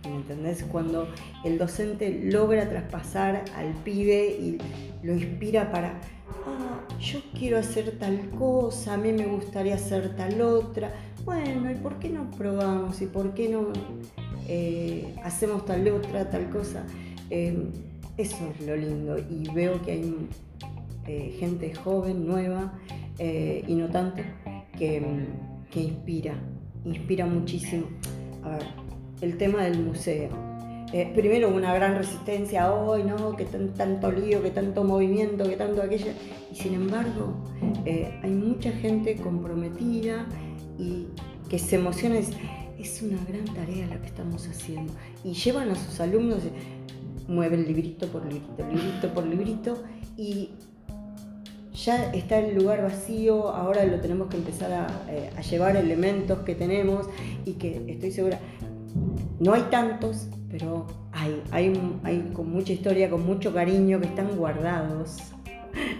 ¿Me 0.03 0.15
entendés? 0.15 0.63
Cuando 0.63 1.07
el 1.43 1.59
docente 1.59 2.21
logra 2.23 2.67
traspasar 2.67 3.45
al 3.55 3.73
pibe 3.83 4.25
y 4.39 4.57
lo 5.03 5.13
inspira 5.13 5.71
para, 5.71 5.99
ah, 6.47 6.81
yo 6.99 7.19
quiero 7.37 7.59
hacer 7.59 7.99
tal 7.99 8.29
cosa, 8.31 8.95
a 8.95 8.97
mí 8.97 9.13
me 9.13 9.27
gustaría 9.27 9.75
hacer 9.75 10.15
tal 10.15 10.41
otra. 10.41 10.91
Bueno, 11.23 11.69
¿y 11.69 11.75
por 11.75 11.99
qué 11.99 12.09
no 12.09 12.31
probamos? 12.31 12.99
¿Y 13.01 13.05
por 13.05 13.35
qué 13.35 13.49
no 13.49 13.67
eh, 14.47 15.13
hacemos 15.23 15.65
tal 15.65 15.87
otra, 15.89 16.27
tal 16.31 16.49
cosa? 16.49 16.83
Eh, 17.29 17.69
eso 18.17 18.37
es 18.57 18.65
lo 18.65 18.75
lindo. 18.75 19.17
Y 19.19 19.47
veo 19.53 19.79
que 19.83 19.91
hay 19.91 20.27
eh, 21.07 21.35
gente 21.39 21.75
joven, 21.75 22.25
nueva, 22.25 22.73
eh, 23.23 23.63
y 23.67 23.75
no 23.75 23.87
tanto, 23.87 24.23
que, 24.79 24.99
inspira, 25.75 26.33
inspira 26.83 27.27
muchísimo. 27.27 27.85
A 28.41 28.49
ver, 28.57 28.63
el 29.21 29.37
tema 29.37 29.63
del 29.63 29.79
museo. 29.79 30.29
Eh, 30.91 31.11
primero 31.13 31.49
una 31.49 31.71
gran 31.75 31.95
resistencia, 31.95 32.73
hoy 32.73 33.03
no, 33.03 33.35
que 33.35 33.45
tanto 33.45 34.11
lío, 34.11 34.41
que 34.41 34.49
tanto 34.49 34.83
movimiento, 34.83 35.43
que 35.43 35.55
tanto 35.55 35.83
aquello. 35.83 36.13
Y 36.51 36.55
sin 36.55 36.73
embargo, 36.73 37.35
hay 37.85 38.31
mucha 38.31 38.71
gente 38.71 39.15
comprometida 39.17 40.25
y 40.79 41.05
que 41.47 41.59
se 41.59 41.75
emociona 41.75 42.15
dice, 42.15 42.33
es 42.79 43.03
una 43.03 43.23
gran 43.29 43.45
tarea 43.53 43.85
la 43.85 44.01
que 44.01 44.07
estamos 44.07 44.47
haciendo. 44.47 44.93
Y 45.23 45.33
llevan 45.33 45.69
a 45.69 45.75
sus 45.75 45.99
alumnos, 45.99 46.39
mueven 47.27 47.65
librito 47.67 48.07
por 48.07 48.25
librito, 48.25 48.67
librito 48.67 49.13
por 49.13 49.27
librito, 49.27 49.83
y 50.17 50.49
ya 51.73 52.11
está 52.13 52.39
el 52.39 52.55
lugar 52.55 52.81
vacío, 52.83 53.49
ahora 53.49 53.85
lo 53.85 53.99
tenemos 53.99 54.27
que 54.27 54.37
empezar 54.37 54.87
eh, 55.09 55.29
a, 55.35 55.41
llevar 55.41 55.75
elementos 55.77 56.39
que 56.39 56.55
tenemos 56.55 57.07
y 57.45 57.53
que 57.53 57.85
estoy 57.87 58.11
segura, 58.11 58.39
no 59.39 59.53
hay 59.53 59.63
tantos, 59.71 60.27
pero 60.49 60.85
hay, 61.13 61.41
hay, 61.51 62.31
con 62.33 62.51
mucha 62.51 62.73
historia, 62.73 63.09
con 63.09 63.25
mucho 63.25 63.53
cariño, 63.53 63.99
que 63.99 64.07
están 64.07 64.35
guardados. 64.35 65.17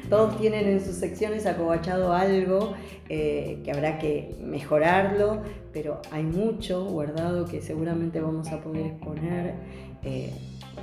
Todos 0.10 0.38
tienen 0.38 0.67
en 0.67 0.84
sus 0.84 0.95
secciones 0.95 1.45
acobachado 1.45 2.12
algo 2.12 2.73
eh, 3.07 3.62
que 3.63 3.71
habrá 3.71 3.97
que 3.97 4.36
mejorarlo, 4.43 5.41
pero 5.71 6.01
hay 6.12 6.23
mucho 6.23 6.84
guardado 6.86 7.45
que 7.45 7.62
seguramente 7.62 8.19
vamos 8.19 8.49
a 8.49 8.62
poder 8.62 8.88
exponer, 8.88 9.55
eh, 10.03 10.34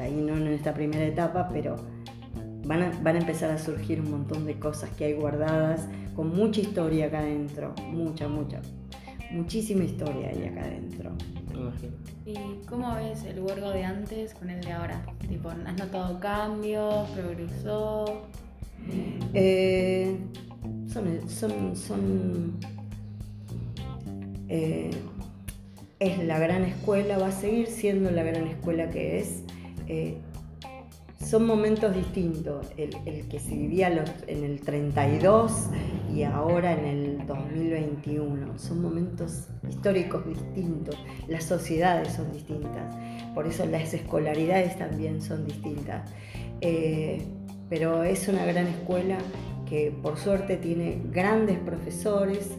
ahí 0.01 0.15
no 0.15 0.37
en 0.37 0.49
esta 0.49 0.73
primera 0.73 1.05
etapa, 1.05 1.51
pero 1.53 1.77
van 2.65 2.83
a, 2.83 2.93
van 3.03 3.17
a 3.17 3.19
empezar 3.21 3.51
a 3.51 3.59
surgir 3.59 4.01
un 4.01 4.11
montón 4.11 4.45
de 4.45 4.59
cosas 4.59 4.91
que 4.91 5.07
hay 5.07 5.13
guardadas, 5.15 5.87
con 6.15 6.35
mucha 6.35 6.61
historia 6.61 7.07
acá 7.07 7.21
adentro, 7.21 7.75
mucha, 7.91 8.29
mucha, 8.29 8.61
muchísima 9.31 9.85
historia 9.85 10.29
hay 10.29 10.45
acá 10.45 10.63
adentro. 10.63 11.13
¿Y 12.25 12.35
cómo 12.69 12.95
ves 12.95 13.25
el 13.25 13.41
huergo 13.41 13.71
de 13.71 13.85
antes 13.85 14.35
con 14.35 14.51
el 14.51 14.61
de 14.61 14.73
ahora? 14.73 15.03
Tipo, 15.29 15.49
¿Has 15.51 15.79
notado 15.79 16.21
cambios? 16.21 17.09
¿Progresó? 17.11 18.23
Eh, 19.35 20.17
son, 20.87 21.29
son, 21.29 21.77
son 21.77 22.59
eh, 24.49 24.91
es 26.01 26.19
la 26.25 26.39
gran 26.39 26.65
escuela, 26.65 27.19
va 27.19 27.29
a 27.29 27.33
seguir 27.33 27.67
siendo 27.67 28.11
la 28.11 28.23
gran 28.23 28.47
escuela 28.47 28.91
que 28.91 29.19
es. 29.19 29.43
Eh, 29.89 30.19
son 31.29 31.47
momentos 31.47 31.95
distintos, 31.95 32.69
el, 32.79 33.29
que 33.29 33.39
se 33.39 33.55
vivía 33.55 33.89
en 34.27 34.45
el 34.45 34.61
32 34.63 35.69
y 36.15 36.23
ahora 36.23 36.73
en 36.73 36.85
el 36.87 37.27
2021. 37.27 38.59
Son 38.59 38.81
momentos 38.81 39.49
históricos 39.69 40.27
distintos, 40.27 40.97
las 41.29 41.45
sociedades 41.45 42.15
son 42.15 42.33
distintas, 42.33 42.97
por 43.35 43.47
eso 43.47 43.67
las 43.67 43.93
escolaridades 43.93 44.79
también 44.79 45.21
son 45.21 45.45
distintas. 45.45 46.11
Eh, 46.63 47.23
pero 47.69 48.05
es 48.05 48.27
una 48.29 48.47
gran 48.47 48.67
escuela 48.67 49.19
que 49.69 49.93
por 50.03 50.17
suerte 50.17 50.57
tiene 50.57 51.03
grandes 51.11 51.59
profesores 51.59 52.53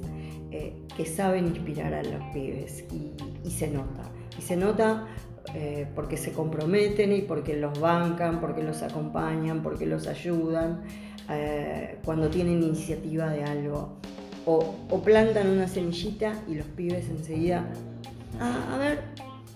eh, 0.51 0.75
que 0.95 1.07
saben 1.07 1.47
inspirar 1.47 1.95
a 1.95 2.03
los 2.03 2.21
pibes 2.33 2.83
y 3.43 3.49
se 3.49 3.67
nota. 3.67 4.03
Y 4.37 4.43
se 4.43 4.55
nota 4.55 5.07
eh, 5.55 5.87
porque 5.95 6.17
se 6.17 6.31
comprometen 6.31 7.11
y 7.11 7.21
porque 7.21 7.55
los 7.55 7.79
bancan, 7.79 8.39
porque 8.39 8.63
los 8.63 8.83
acompañan, 8.83 9.63
porque 9.63 9.85
los 9.85 10.07
ayudan 10.07 10.81
eh, 11.29 11.97
cuando 12.03 12.29
tienen 12.29 12.63
iniciativa 12.63 13.29
de 13.29 13.43
algo. 13.43 13.97
O, 14.45 14.75
plantan 15.03 15.47
una 15.49 15.67
semillita 15.67 16.33
y 16.47 16.55
los 16.55 16.65
pibes 16.67 17.07
enseguida, 17.09 17.67
ah, 18.39 18.73
a 18.73 18.77
ver, 18.77 19.03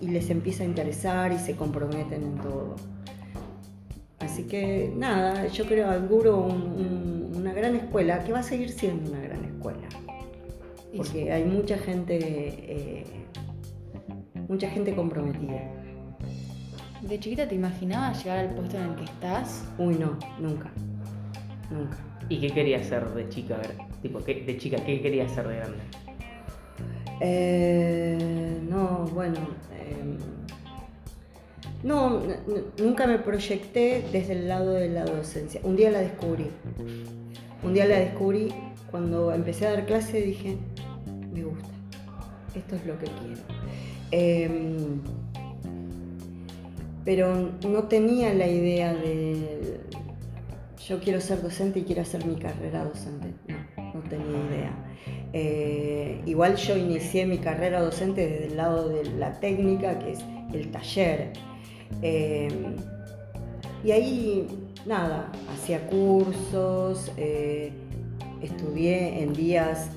y 0.00 0.08
les 0.08 0.30
empieza 0.30 0.62
a 0.62 0.66
interesar 0.66 1.32
y 1.32 1.38
se 1.38 1.56
comprometen 1.56 2.22
en 2.22 2.34
todo. 2.36 2.76
Así 4.20 4.44
que 4.44 4.92
nada, 4.96 5.46
yo 5.48 5.66
creo, 5.66 5.90
auguro 5.90 6.46
una 7.34 7.52
gran 7.52 7.74
escuela, 7.76 8.22
que 8.24 8.32
va 8.32 8.38
a 8.38 8.42
seguir 8.42 8.70
siendo 8.70 9.10
una 9.10 9.20
gran 9.20 9.44
escuela. 9.44 9.88
Porque 10.96 11.32
hay 11.32 11.44
mucha 11.44 11.76
gente, 11.76 12.16
eh, 12.18 13.04
mucha 14.48 14.68
gente 14.70 14.94
comprometida. 14.94 15.62
¿De 17.02 17.20
chiquita 17.20 17.46
te 17.46 17.54
imaginabas 17.54 18.24
llegar 18.24 18.38
al 18.38 18.54
puesto 18.54 18.76
en 18.76 18.84
el 18.84 18.96
que 18.96 19.04
estás? 19.04 19.64
Uy, 19.78 19.96
no, 19.96 20.18
nunca. 20.38 20.70
Nunca. 21.70 21.98
¿Y 22.28 22.40
qué 22.40 22.50
querías 22.50 22.86
ser 22.86 23.06
de 23.10 23.28
chica? 23.28 23.56
A 23.56 23.58
ver, 23.58 23.72
tipo, 24.00 24.20
de 24.20 24.56
chica, 24.58 24.78
¿qué 24.84 25.00
querías 25.02 25.30
ser 25.32 25.46
de 25.48 25.56
grande? 25.56 25.78
Eh, 27.20 28.58
no, 28.68 29.06
bueno. 29.12 29.36
Em, 29.78 30.16
no, 31.82 32.22
nunca 32.78 33.06
me 33.06 33.18
proyecté 33.18 34.04
desde 34.10 34.32
el 34.32 34.48
lado 34.48 34.72
de 34.72 34.88
la 34.88 35.04
docencia. 35.04 35.60
Un 35.64 35.76
día 35.76 35.90
la 35.90 36.00
descubrí. 36.00 36.46
Un 37.62 37.74
día 37.74 37.84
la 37.86 37.98
descubrí 37.98 38.52
cuando 38.90 39.32
empecé 39.32 39.66
a 39.66 39.72
dar 39.72 39.86
clase 39.86 40.20
dije, 40.20 40.56
me 41.32 41.42
gusta, 41.42 41.68
esto 42.54 42.76
es 42.76 42.86
lo 42.86 42.98
que 42.98 43.06
quiero. 43.06 43.40
Em, 44.16 45.00
pero 47.04 47.50
no 47.68 47.82
tenía 47.88 48.32
la 48.32 48.46
idea 48.46 48.94
de 48.94 49.80
yo 50.86 51.00
quiero 51.00 51.20
ser 51.20 51.42
docente 51.42 51.80
y 51.80 51.82
quiero 51.82 52.02
hacer 52.02 52.24
mi 52.24 52.36
carrera 52.36 52.84
docente. 52.84 53.34
No, 53.48 53.92
no 53.92 54.08
tenía 54.08 54.38
idea. 54.50 54.72
Eh, 55.32 56.22
igual 56.26 56.54
yo 56.54 56.76
inicié 56.76 57.26
mi 57.26 57.38
carrera 57.38 57.82
docente 57.82 58.28
desde 58.28 58.46
el 58.46 58.56
lado 58.56 58.88
de 58.88 59.04
la 59.16 59.40
técnica, 59.40 59.98
que 59.98 60.12
es 60.12 60.20
el 60.52 60.70
taller. 60.70 61.32
Eh, 62.00 62.48
y 63.82 63.90
ahí, 63.90 64.46
nada, 64.86 65.32
hacía 65.52 65.84
cursos, 65.88 67.10
eh, 67.16 67.72
estudié 68.42 69.24
en 69.24 69.32
días, 69.32 69.90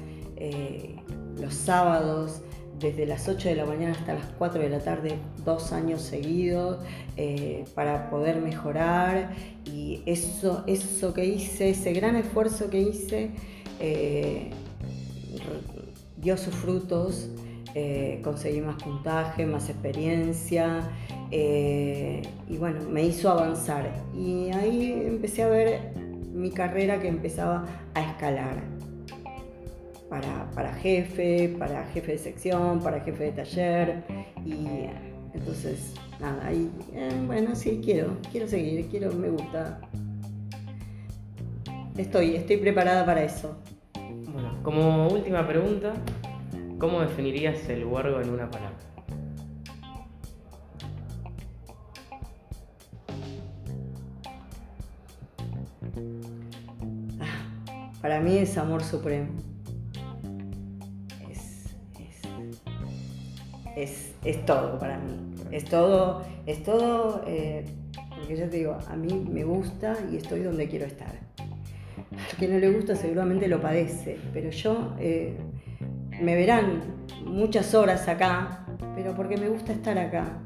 los 1.40 1.54
sábados, 1.54 2.42
desde 2.80 3.06
las 3.06 3.28
8 3.28 3.50
de 3.50 3.56
la 3.56 3.66
mañana 3.66 3.94
hasta 3.94 4.14
las 4.14 4.26
4 4.38 4.62
de 4.62 4.70
la 4.70 4.80
tarde, 4.80 5.16
dos 5.44 5.72
años 5.74 6.02
seguidos, 6.02 6.78
eh, 7.16 7.66
para 7.74 8.10
poder 8.10 8.38
mejorar. 8.42 9.32
Y 9.66 10.04
eso, 10.06 10.64
eso 10.68 11.14
que 11.14 11.26
hice, 11.26 11.72
ese 11.72 11.94
gran 11.94 12.16
esfuerzo 12.16 12.70
que 12.70 12.82
hice, 12.82 13.32
eh, 13.80 14.52
dio 16.18 16.38
sus 16.38 16.54
frutos. 16.54 17.30
Eh, 17.74 18.22
conseguí 18.24 18.62
más 18.62 18.82
puntaje, 18.82 19.46
más 19.46 19.70
experiencia 19.70 20.90
y 21.30 22.58
bueno, 22.58 22.80
me 22.90 23.04
hizo 23.04 23.30
avanzar. 23.30 23.92
Y 24.16 24.50
ahí 24.52 24.94
empecé 25.06 25.44
a 25.44 25.50
ver 25.50 25.94
mi 26.34 26.50
carrera 26.52 27.00
que 27.00 27.08
empezaba 27.08 27.66
a 27.94 28.02
escalar 28.02 28.77
para, 30.10 30.74
jefe, 30.76 31.56
para 31.58 31.86
jefe 31.88 32.14
de 32.14 32.18
sección, 32.18 32.80
para 32.80 33.02
jefe 33.02 33.26
de 33.26 33.32
taller. 33.32 34.04
Y 34.46 34.90
entonces, 35.34 35.94
nada, 36.20 36.46
ahí, 36.46 36.72
eh, 36.94 37.10
bueno, 37.26 37.56
sí, 37.56 37.82
quiero, 37.84 38.18
quiero 38.32 38.48
seguir, 38.48 38.88
quiero, 38.88 39.12
me 39.14 39.30
gusta. 39.30 39.82
Estoy, 41.98 42.36
estoy 42.36 42.58
preparada 42.58 43.06
para 43.06 43.24
eso. 43.24 43.58
Bueno, 44.32 44.60
como 44.64 45.08
última 45.08 45.48
pregunta, 45.48 45.94
¿cómo 46.80 47.02
definirías 47.02 47.68
el 47.70 47.86
huergo 47.86 48.22
en 48.22 48.30
una 48.30 48.50
palabra? 48.50 48.78
Ah, 57.20 57.92
para 58.02 58.20
mí 58.22 58.38
es 58.38 58.58
amor 58.58 58.84
supremo. 58.84 59.57
Es, 63.84 64.46
todo 64.46 64.80
para 64.80 64.98
mí. 64.98 65.34
Es 65.52 65.66
todo, 65.66 66.24
es 66.46 66.64
todo, 66.64 67.24
eh, 67.28 67.66
porque 68.16 68.36
ya 68.36 68.50
te 68.50 68.58
digo, 68.58 68.78
a 68.88 68.96
mí 68.96 69.26
me 69.30 69.44
gusta 69.44 69.96
y 70.12 70.18
estoy 70.18 70.42
donde 70.42 70.68
quiero 70.68 70.86
estar. 70.86 71.14
Al 71.38 72.38
que 72.38 72.48
no 72.48 72.58
le 72.60 72.72
gusta 72.72 72.96
seguramente 72.96 73.48
lo 73.48 73.62
padece, 73.62 74.18
pero 74.34 74.50
yo 74.50 74.96
eh, 75.00 75.38
me 76.20 76.36
verán 76.36 76.82
muchas 77.24 77.74
horas 77.76 78.08
acá, 78.08 78.66
pero 78.96 79.14
porque 79.16 79.38
me 79.38 79.50
gusta 79.50 79.74
estar 79.74 79.98
acá. 79.98 80.40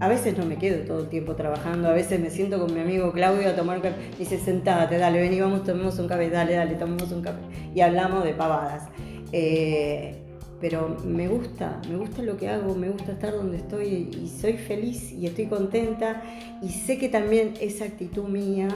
A 0.00 0.08
veces 0.08 0.36
no 0.36 0.44
me 0.44 0.56
quedo 0.56 0.84
todo 0.84 1.00
el 1.02 1.08
tiempo 1.08 1.34
trabajando, 1.36 1.88
a 1.88 1.92
veces 1.92 2.20
me 2.20 2.28
siento 2.28 2.58
con 2.58 2.74
mi 2.74 2.80
amigo 2.80 3.12
Claudio 3.12 3.48
a 3.48 3.54
tomar 3.54 3.80
café. 3.80 3.96
Dice, 4.18 4.38
sentate, 4.38 4.98
dale, 4.98 5.20
ven 5.20 5.32
y 5.32 5.40
vamos, 5.40 5.64
tomemos 5.64 5.98
un 5.98 6.08
café, 6.08 6.28
dale, 6.28 6.54
dale, 6.54 6.74
tomemos 6.74 7.10
un 7.12 7.22
café. 7.22 7.38
Y 7.74 7.80
hablamos 7.80 8.24
de 8.24 8.34
pavadas. 8.34 8.88
Eh, 9.32 10.21
pero 10.62 10.96
me 11.04 11.26
gusta, 11.26 11.82
me 11.90 11.96
gusta 11.96 12.22
lo 12.22 12.36
que 12.36 12.48
hago, 12.48 12.76
me 12.76 12.88
gusta 12.88 13.12
estar 13.12 13.32
donde 13.32 13.56
estoy 13.56 14.08
y 14.22 14.28
soy 14.28 14.52
feliz 14.52 15.10
y 15.10 15.26
estoy 15.26 15.46
contenta 15.46 16.22
y 16.62 16.68
sé 16.68 16.98
que 16.98 17.08
también 17.08 17.54
esa 17.60 17.84
actitud 17.84 18.28
mía 18.28 18.68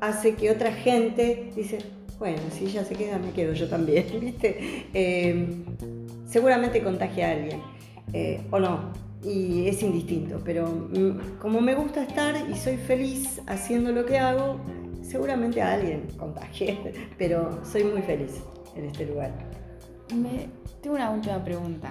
hace 0.00 0.36
que 0.36 0.50
otra 0.50 0.72
gente 0.72 1.52
dice, 1.54 1.80
bueno, 2.18 2.38
si 2.50 2.64
ella 2.64 2.82
se 2.82 2.94
queda, 2.94 3.18
me 3.18 3.30
quedo 3.32 3.52
yo 3.52 3.68
también, 3.68 4.06
¿viste? 4.20 4.86
Em, 4.94 5.64
seguramente 6.26 6.82
contagia 6.82 7.28
a 7.28 7.32
alguien, 7.32 7.60
eh, 8.14 8.40
o 8.50 8.58
no, 8.58 8.94
y 9.22 9.68
es 9.68 9.82
indistinto, 9.82 10.40
pero 10.42 10.66
mm, 10.66 11.36
como 11.38 11.60
me 11.60 11.74
gusta 11.74 12.04
estar 12.04 12.36
y 12.50 12.54
soy 12.54 12.78
feliz 12.78 13.42
haciendo 13.46 13.92
lo 13.92 14.06
que 14.06 14.18
hago, 14.18 14.58
seguramente 15.02 15.60
a 15.60 15.74
alguien 15.74 16.06
contagie, 16.16 16.78
pero 17.18 17.60
soy 17.70 17.84
muy 17.84 18.00
feliz 18.00 18.32
en 18.76 18.86
este 18.86 19.04
lugar. 19.04 19.63
Me, 20.12 20.48
tengo 20.82 20.96
una 20.96 21.10
última 21.10 21.42
pregunta. 21.44 21.90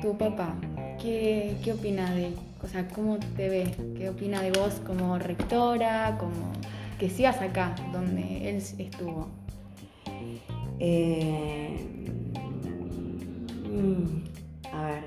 Tu 0.00 0.16
papá, 0.16 0.54
¿qué, 1.00 1.56
qué 1.62 1.72
opina 1.72 2.12
de, 2.14 2.32
o 2.62 2.66
sea, 2.66 2.86
cómo 2.88 3.18
te 3.36 3.48
ves? 3.48 3.70
¿Qué 3.96 4.08
opina 4.08 4.42
de 4.42 4.50
vos 4.52 4.80
como 4.86 5.18
rectora, 5.18 6.16
como 6.18 6.52
que 6.98 7.08
sigas 7.10 7.40
acá, 7.40 7.74
donde 7.92 8.48
él 8.50 8.56
estuvo? 8.56 9.28
Eh, 10.78 11.76
mm, 13.70 14.74
a 14.74 14.84
ver. 14.86 15.04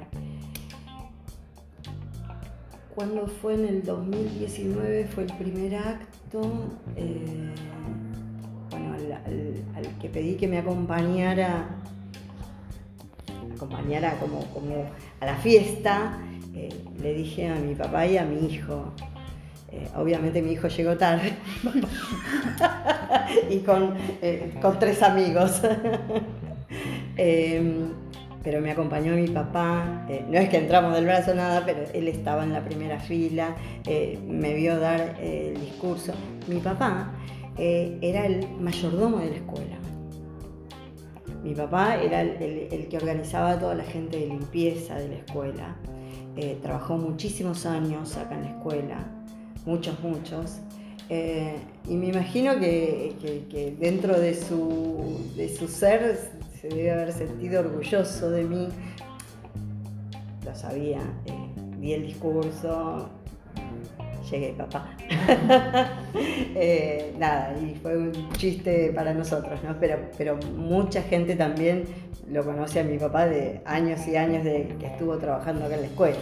cuando 2.95 3.28
fue 3.28 3.54
en 3.54 3.65
el 3.65 3.84
2019, 3.84 5.06
fue 5.08 5.23
el 5.26 5.34
primer 5.34 5.76
acto. 5.76 6.41
eh, 6.95 7.54
bueno, 8.71 8.93
al, 8.93 9.12
al- 9.12 9.63
al 9.76 9.97
que 10.00 10.10
pedí 10.10 10.36
que 10.36 10.47
me 10.47 10.58
acompañara, 10.58 11.67
acompañara 13.58 14.17
como, 14.20 14.46
a 15.20 15.26
la 15.26 15.36
fiesta, 15.36 16.17
eh, 16.56 16.70
le 17.02 17.13
dije 17.13 17.50
a 17.50 17.56
mi 17.56 17.76
papá 17.76 18.06
y 18.06 18.17
a 18.17 18.24
mi 18.24 18.48
hijo. 18.48 18.93
Eh, 19.72 19.88
obviamente 19.98 20.41
mi 20.41 20.54
hijo 20.54 20.70
llegó 20.70 20.96
tarde 20.96 21.34
y 23.50 23.60
con, 23.60 23.96
eh, 24.22 24.54
con 24.62 24.80
tres 24.80 25.04
amigos. 25.04 25.62
Em, 27.20 27.93
pero 28.43 28.62
me 28.62 28.72
acompañó 28.72 29.13
mi 29.13 29.28
papá, 29.28 30.06
no 30.30 30.38
es 30.38 30.50
que 30.50 30.58
entramos 30.58 30.93
del 30.93 31.06
brazo 31.06 31.34
nada, 31.34 31.63
pero 31.65 31.80
él 31.93 32.08
estaba 32.08 32.43
en 32.43 32.54
la 32.54 32.63
primera 32.63 33.00
fila, 33.00 33.56
me 34.28 34.54
vio 34.54 34.80
dar 34.80 35.15
el 35.20 35.60
discurso. 35.60 36.13
Mi 36.48 36.60
papá 36.60 37.12
era 37.58 38.26
el 38.26 38.48
mayordomo 38.60 39.17
de 39.17 39.30
la 39.32 39.36
escuela. 39.38 39.78
Mi 41.48 41.56
papá 41.56 41.96
era 41.96 42.24
el, 42.24 42.88
que 42.90 42.98
organizaba 42.98 43.52
a 43.52 43.60
toda 43.60 43.74
la 43.74 43.86
gente 43.86 44.20
de 44.20 44.28
limpieza 44.28 44.96
de 44.96 45.08
la 45.08 45.16
escuela. 45.16 45.78
Eh, 46.36 46.58
trabajó 46.62 46.98
muchísimos 46.98 47.66
años 47.66 48.18
acá 48.18 48.36
en 48.36 48.42
la 48.42 48.50
escuela, 48.50 49.08
muchos, 49.66 49.98
muchos. 50.02 50.58
Eh, 51.08 51.56
y 51.88 51.96
me 51.96 52.08
imagino 52.08 52.60
que 52.60 53.78
dentro 53.80 54.20
de 54.20 54.34
su, 54.34 55.32
de 55.38 55.48
su 55.48 55.70
ser 55.70 56.20
se 56.60 56.68
debe 56.68 56.92
haber 56.92 57.14
sentido 57.14 57.62
orgulloso 57.62 58.30
de 58.30 58.44
mí. 58.44 58.68
Lo 60.44 60.54
sabía, 60.54 61.00
eh, 61.28 61.32
di 61.80 61.94
el 61.94 62.08
discurso, 62.08 63.10
llegué, 64.30 64.54
papá. 64.54 64.90
Eh, 66.60 67.13
nada, 67.20 67.54
y 67.62 67.76
fue 67.76 67.96
un 67.96 68.32
chiste 68.34 68.92
para 68.96 69.13
nosotros, 69.13 69.60
¿no? 69.63 69.76
Pero, 69.80 70.00
pero 70.18 70.38
mucha 70.56 71.04
gente 71.04 71.36
también 71.36 71.84
lo 72.32 72.44
conoce 72.44 72.80
a 72.80 72.84
mi 72.84 72.98
papá 72.98 73.28
de 73.28 73.62
años 73.66 74.08
y 74.08 74.16
años 74.16 74.44
de 74.44 74.76
que 74.80 74.88
estuvo 74.88 75.18
trabajando 75.18 75.66
acá 75.66 75.76
en 75.76 75.82
la 75.82 75.88
escuela. 75.88 76.18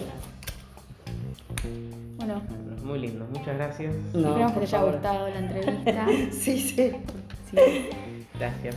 Bueno, 2.17 2.41
Muy 2.83 2.99
lindo, 2.99 3.25
muchas 3.31 3.55
gracias. 3.55 3.95
No, 4.13 4.29
esperamos 4.29 4.51
que 4.53 4.59
te 4.59 4.65
haya 4.75 4.83
gustado 4.83 5.29
la 5.29 5.39
entrevista. 5.39 6.05
Sí, 6.31 6.59
sí. 6.59 6.91
Sí. 7.51 7.89
Gracias. 8.37 8.75